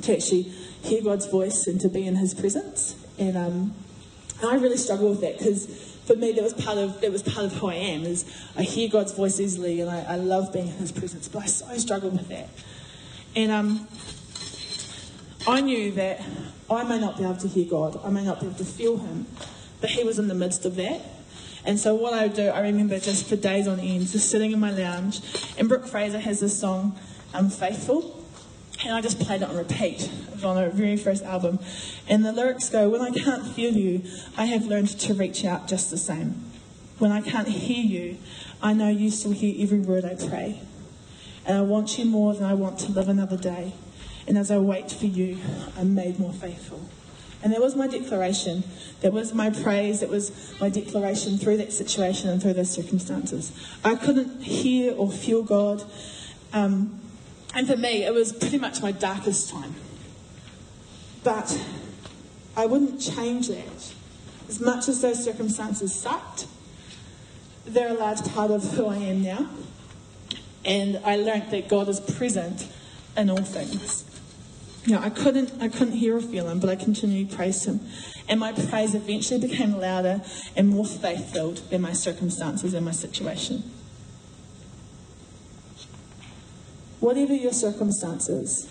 to 0.02 0.14
actually 0.14 0.42
hear 0.82 1.02
God's 1.02 1.26
voice 1.26 1.66
and 1.66 1.80
to 1.80 1.88
be 1.88 2.06
in 2.06 2.16
His 2.16 2.34
presence. 2.34 2.96
And, 3.18 3.36
um, 3.36 3.74
and 4.40 4.50
I 4.50 4.54
really 4.56 4.76
struggle 4.76 5.10
with 5.10 5.20
that 5.20 5.38
because 5.38 5.66
for 6.06 6.16
me 6.16 6.32
that 6.32 6.42
was 6.42 6.54
part 6.54 6.78
of 6.78 7.00
that 7.00 7.12
was 7.12 7.22
part 7.22 7.46
of 7.46 7.52
who 7.54 7.68
I 7.68 7.74
am 7.74 8.02
is 8.02 8.24
I 8.56 8.62
hear 8.62 8.88
God's 8.88 9.12
voice 9.12 9.38
easily 9.38 9.80
and 9.80 9.88
I, 9.88 10.02
I 10.02 10.16
love 10.16 10.52
being 10.52 10.68
in 10.68 10.74
His 10.74 10.92
presence, 10.92 11.28
but 11.28 11.42
I 11.42 11.46
so 11.46 11.76
struggled 11.76 12.14
with 12.14 12.28
that. 12.28 12.48
And 13.36 13.52
um, 13.52 13.88
I 15.46 15.60
knew 15.60 15.92
that 15.92 16.20
I 16.70 16.84
may 16.84 16.98
not 16.98 17.16
be 17.16 17.24
able 17.24 17.36
to 17.36 17.48
hear 17.48 17.66
God, 17.68 18.00
I 18.04 18.10
may 18.10 18.24
not 18.24 18.40
be 18.40 18.46
able 18.46 18.58
to 18.58 18.64
feel 18.64 18.98
Him, 18.98 19.26
but 19.80 19.90
He 19.90 20.02
was 20.04 20.18
in 20.18 20.28
the 20.28 20.34
midst 20.34 20.64
of 20.64 20.76
that. 20.76 21.00
And 21.64 21.78
so 21.78 21.94
what 21.94 22.14
I 22.14 22.26
would 22.26 22.34
do, 22.34 22.48
I 22.48 22.60
remember 22.60 22.98
just 22.98 23.28
for 23.28 23.36
days 23.36 23.68
on 23.68 23.78
end, 23.80 24.08
just 24.08 24.30
sitting 24.30 24.52
in 24.52 24.60
my 24.60 24.70
lounge, 24.70 25.20
and 25.58 25.68
Brooke 25.68 25.86
Fraser 25.86 26.18
has 26.18 26.40
this 26.40 26.58
song, 26.58 26.98
Unfaithful, 27.34 28.19
and 28.84 28.94
I 28.94 29.00
just 29.00 29.20
played 29.20 29.42
it 29.42 29.48
on 29.48 29.56
repeat. 29.56 30.10
On 30.42 30.56
our 30.56 30.70
very 30.70 30.96
first 30.96 31.22
album. 31.22 31.58
And 32.08 32.24
the 32.24 32.32
lyrics 32.32 32.70
go, 32.70 32.88
When 32.88 33.02
I 33.02 33.10
can't 33.10 33.46
feel 33.46 33.74
you, 33.74 34.02
I 34.36 34.46
have 34.46 34.64
learned 34.64 34.88
to 35.00 35.14
reach 35.14 35.44
out 35.44 35.68
just 35.68 35.90
the 35.90 35.98
same. 35.98 36.44
When 36.98 37.12
I 37.12 37.20
can't 37.20 37.48
hear 37.48 37.84
you, 37.84 38.18
I 38.62 38.72
know 38.72 38.88
you 38.88 39.10
still 39.10 39.32
hear 39.32 39.54
every 39.62 39.80
word 39.80 40.04
I 40.04 40.14
pray. 40.14 40.60
And 41.44 41.56
I 41.56 41.62
want 41.62 41.98
you 41.98 42.04
more 42.04 42.34
than 42.34 42.44
I 42.44 42.54
want 42.54 42.78
to 42.80 42.92
live 42.92 43.08
another 43.08 43.36
day. 43.36 43.74
And 44.26 44.38
as 44.38 44.50
I 44.50 44.58
wait 44.58 44.90
for 44.90 45.06
you, 45.06 45.38
I'm 45.76 45.94
made 45.94 46.18
more 46.18 46.32
faithful. 46.32 46.88
And 47.42 47.52
that 47.52 47.60
was 47.60 47.74
my 47.74 47.86
declaration. 47.86 48.64
That 49.00 49.12
was 49.12 49.32
my 49.32 49.50
praise. 49.50 50.00
That 50.00 50.10
was 50.10 50.54
my 50.60 50.68
declaration 50.68 51.38
through 51.38 51.56
that 51.58 51.72
situation 51.72 52.28
and 52.28 52.40
through 52.40 52.52
those 52.54 52.70
circumstances. 52.70 53.52
I 53.82 53.94
couldn't 53.94 54.42
hear 54.42 54.94
or 54.94 55.10
feel 55.10 55.42
God. 55.42 55.82
Um, 56.52 57.00
and 57.54 57.66
for 57.66 57.76
me, 57.76 58.04
it 58.04 58.14
was 58.14 58.32
pretty 58.32 58.58
much 58.58 58.80
my 58.82 58.92
darkest 58.92 59.50
time. 59.50 59.74
But 61.22 61.60
I 62.56 62.66
wouldn't 62.66 63.00
change 63.00 63.48
that. 63.48 63.92
As 64.48 64.60
much 64.60 64.88
as 64.88 65.00
those 65.00 65.22
circumstances 65.22 65.94
sucked, 65.94 66.46
they're 67.64 67.90
a 67.90 67.94
large 67.94 68.24
part 68.32 68.50
of 68.50 68.64
who 68.72 68.86
I 68.86 68.96
am 68.96 69.22
now. 69.22 69.48
And 70.64 71.00
I 71.04 71.16
learnt 71.16 71.50
that 71.50 71.68
God 71.68 71.88
is 71.88 72.00
present 72.00 72.68
in 73.16 73.30
all 73.30 73.42
things. 73.42 74.04
Know, 74.86 74.98
I 74.98 75.10
couldn't, 75.10 75.52
I 75.60 75.68
couldn't 75.68 75.92
hear 75.92 76.16
or 76.16 76.20
feel 76.20 76.48
him, 76.48 76.58
but 76.58 76.70
I 76.70 76.74
continued 76.74 77.30
to 77.30 77.36
praise 77.36 77.64
him. 77.64 77.80
And 78.28 78.40
my 78.40 78.52
praise 78.52 78.94
eventually 78.94 79.46
became 79.46 79.78
louder 79.78 80.22
and 80.56 80.68
more 80.68 80.86
faith 80.86 81.32
filled 81.32 81.58
than 81.70 81.82
my 81.82 81.92
circumstances 81.92 82.72
and 82.74 82.84
my 82.84 82.92
situation. 82.92 83.62
Whatever 87.00 87.34
your 87.34 87.52
circumstances, 87.52 88.68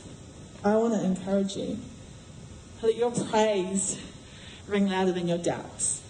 I 0.64 0.76
want 0.76 0.94
to 0.94 1.04
encourage 1.04 1.56
you. 1.56 1.80
Let 2.82 2.96
your 2.96 3.12
praise 3.12 4.00
ring 4.68 4.88
louder 4.88 5.12
than 5.12 5.28
your 5.28 5.40
doubts. 5.40 6.02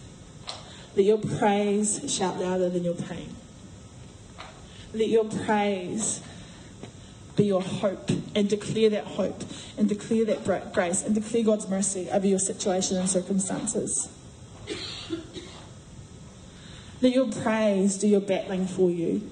Let 0.95 1.05
your 1.05 1.17
praise 1.17 2.13
shout 2.13 2.39
louder 2.39 2.69
than 2.69 2.84
your 2.84 2.95
pain. 2.95 3.36
Let 4.93 5.08
your 5.08 5.25
praise 5.25 6.21
be 7.36 7.45
your 7.45 7.62
hope 7.62 8.10
and 8.36 8.49
declare 8.49 8.89
that 8.89 9.05
hope 9.05 9.43
and 9.77 9.88
declare 9.88 10.25
that 10.25 10.73
grace 10.73 11.03
and 11.03 11.15
declare 11.15 11.43
God's 11.43 11.69
mercy 11.69 12.10
over 12.12 12.27
your 12.27 12.39
situation 12.39 12.97
and 12.97 13.10
circumstances. 13.10 14.10
Let 17.01 17.13
your 17.13 17.32
praise 17.32 17.97
do 17.97 18.10
your 18.10 18.19
battling 18.19 18.67
for 18.67 18.89
you. 18.89 19.29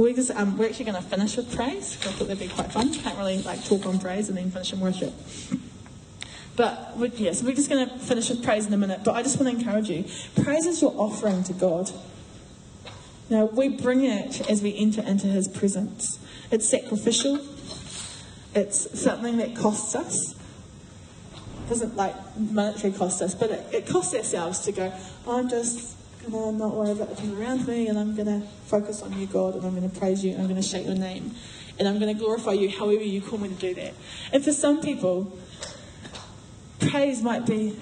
We're, 0.00 0.14
just, 0.14 0.30
um, 0.30 0.56
we're 0.56 0.64
actually 0.64 0.86
going 0.86 1.02
to 1.02 1.06
finish 1.06 1.36
with 1.36 1.54
praise. 1.54 1.98
I 2.06 2.12
thought 2.12 2.28
that'd 2.28 2.38
be 2.38 2.48
quite 2.48 2.72
fun. 2.72 2.90
Can't 2.94 3.18
really 3.18 3.42
like 3.42 3.62
talk 3.66 3.84
on 3.84 3.98
praise 3.98 4.30
and 4.30 4.38
then 4.38 4.50
finish 4.50 4.72
in 4.72 4.80
worship. 4.80 5.12
But 6.56 6.94
yes, 6.98 7.20
yeah, 7.20 7.32
so 7.32 7.46
we're 7.46 7.54
just 7.54 7.70
going 7.70 7.88
to 7.88 7.98
finish 7.98 8.28
with 8.28 8.42
praise 8.42 8.66
in 8.66 8.72
a 8.74 8.76
minute. 8.76 9.00
But 9.02 9.14
I 9.14 9.22
just 9.22 9.40
want 9.40 9.50
to 9.50 9.58
encourage 9.58 9.88
you. 9.88 10.04
Praise 10.42 10.66
is 10.66 10.82
your 10.82 10.92
offering 10.96 11.42
to 11.44 11.54
God. 11.54 11.90
Now, 13.30 13.46
we 13.46 13.68
bring 13.68 14.04
it 14.04 14.50
as 14.50 14.62
we 14.62 14.76
enter 14.76 15.00
into 15.00 15.26
his 15.26 15.48
presence. 15.48 16.18
It's 16.50 16.68
sacrificial. 16.68 17.40
It's 18.54 19.00
something 19.00 19.38
that 19.38 19.56
costs 19.56 19.94
us. 19.94 20.32
It 20.32 21.68
doesn't 21.68 21.96
like 21.96 22.14
monetary 22.36 22.92
cost 22.92 23.22
us, 23.22 23.34
but 23.34 23.52
it, 23.52 23.66
it 23.72 23.86
costs 23.86 24.14
ourselves 24.14 24.60
to 24.60 24.72
go, 24.72 24.92
I'm 25.26 25.48
just 25.48 25.96
going 26.28 26.52
to 26.52 26.58
not 26.58 26.74
worry 26.74 26.90
about 26.90 27.10
the 27.10 27.16
people 27.16 27.40
around 27.40 27.66
me, 27.66 27.88
and 27.88 27.98
I'm 27.98 28.14
going 28.14 28.26
to 28.26 28.46
focus 28.66 29.02
on 29.02 29.18
you, 29.18 29.26
God, 29.26 29.54
and 29.54 29.64
I'm 29.64 29.74
going 29.74 29.88
to 29.88 29.98
praise 29.98 30.24
you, 30.24 30.32
and 30.32 30.40
I'm 30.40 30.48
going 30.48 30.60
to 30.60 30.66
shout 30.66 30.84
your 30.84 30.94
name, 30.94 31.34
and 31.78 31.88
I'm 31.88 31.98
going 31.98 32.12
to 32.12 32.18
glorify 32.18 32.52
you 32.52 32.68
however 32.68 33.02
you 33.02 33.20
call 33.20 33.38
me 33.38 33.48
to 33.48 33.54
do 33.54 33.74
that. 33.74 33.94
And 34.32 34.44
for 34.44 34.52
some 34.52 34.80
people, 34.80 35.38
praise 36.78 37.22
might 37.22 37.46
be 37.46 37.76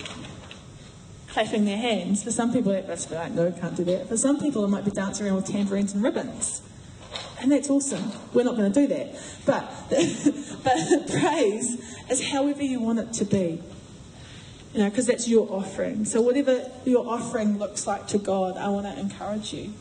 clapping 1.28 1.64
their 1.64 1.76
hands. 1.76 2.22
For 2.22 2.30
some 2.30 2.52
people, 2.52 2.72
that's 2.72 3.06
be 3.06 3.14
like, 3.14 3.32
no, 3.32 3.50
can't 3.52 3.76
do 3.76 3.84
that. 3.84 4.08
For 4.08 4.16
some 4.16 4.40
people, 4.40 4.64
it 4.64 4.68
might 4.68 4.84
be 4.84 4.90
dancing 4.90 5.26
around 5.26 5.36
with 5.36 5.46
tambourines 5.46 5.94
and 5.94 6.02
ribbons. 6.02 6.62
And 7.40 7.52
that's 7.52 7.70
awesome. 7.70 8.10
We're 8.34 8.44
not 8.44 8.56
going 8.56 8.72
to 8.72 8.80
do 8.80 8.86
that. 8.88 9.14
But, 9.46 9.70
but 10.64 11.20
praise 11.20 11.80
is 12.10 12.30
however 12.30 12.62
you 12.62 12.80
want 12.80 12.98
it 12.98 13.12
to 13.14 13.24
be. 13.24 13.62
You 14.72 14.80
know, 14.80 14.90
because 14.90 15.06
that's 15.06 15.26
your 15.26 15.50
offering. 15.50 16.04
So 16.04 16.20
whatever 16.20 16.70
your 16.84 17.08
offering 17.08 17.58
looks 17.58 17.86
like 17.86 18.06
to 18.08 18.18
God, 18.18 18.56
I 18.56 18.68
want 18.68 18.86
to 18.86 18.98
encourage 18.98 19.52
you. 19.52 19.72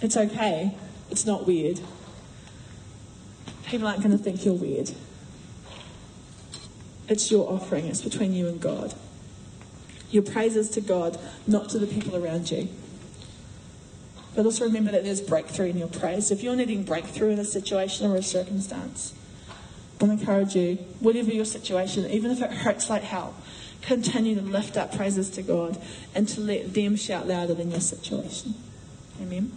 It's 0.00 0.16
okay. 0.16 0.74
It's 1.10 1.26
not 1.26 1.46
weird. 1.46 1.80
People 3.66 3.86
aren't 3.88 4.02
going 4.02 4.16
to 4.16 4.22
think 4.22 4.44
you're 4.44 4.54
weird. 4.54 4.92
It's 7.08 7.30
your 7.30 7.50
offering. 7.50 7.86
It's 7.86 8.02
between 8.02 8.32
you 8.32 8.48
and 8.48 8.60
God. 8.60 8.94
Your 10.10 10.22
praises 10.22 10.70
to 10.70 10.80
God, 10.80 11.18
not 11.46 11.68
to 11.70 11.78
the 11.78 11.86
people 11.86 12.16
around 12.16 12.50
you. 12.50 12.68
But 14.34 14.44
also 14.44 14.64
remember 14.64 14.92
that 14.92 15.02
there's 15.02 15.20
breakthrough 15.20 15.66
in 15.66 15.78
your 15.78 15.88
praise. 15.88 16.30
If 16.30 16.42
you're 16.42 16.56
needing 16.56 16.84
breakthrough 16.84 17.30
in 17.30 17.38
a 17.38 17.44
situation 17.44 18.10
or 18.10 18.16
a 18.16 18.22
circumstance, 18.22 19.14
I 20.00 20.04
encourage 20.04 20.54
you, 20.54 20.76
whatever 21.00 21.30
your 21.30 21.44
situation, 21.44 22.10
even 22.10 22.30
if 22.30 22.42
it 22.42 22.50
hurts 22.50 22.90
like 22.90 23.02
hell, 23.02 23.34
continue 23.82 24.34
to 24.34 24.42
lift 24.42 24.76
up 24.76 24.94
praises 24.94 25.30
to 25.30 25.42
God 25.42 25.80
and 26.14 26.28
to 26.28 26.40
let 26.40 26.74
them 26.74 26.96
shout 26.96 27.26
louder 27.26 27.54
than 27.54 27.70
your 27.70 27.80
situation. 27.80 28.54
Amen. 29.20 29.52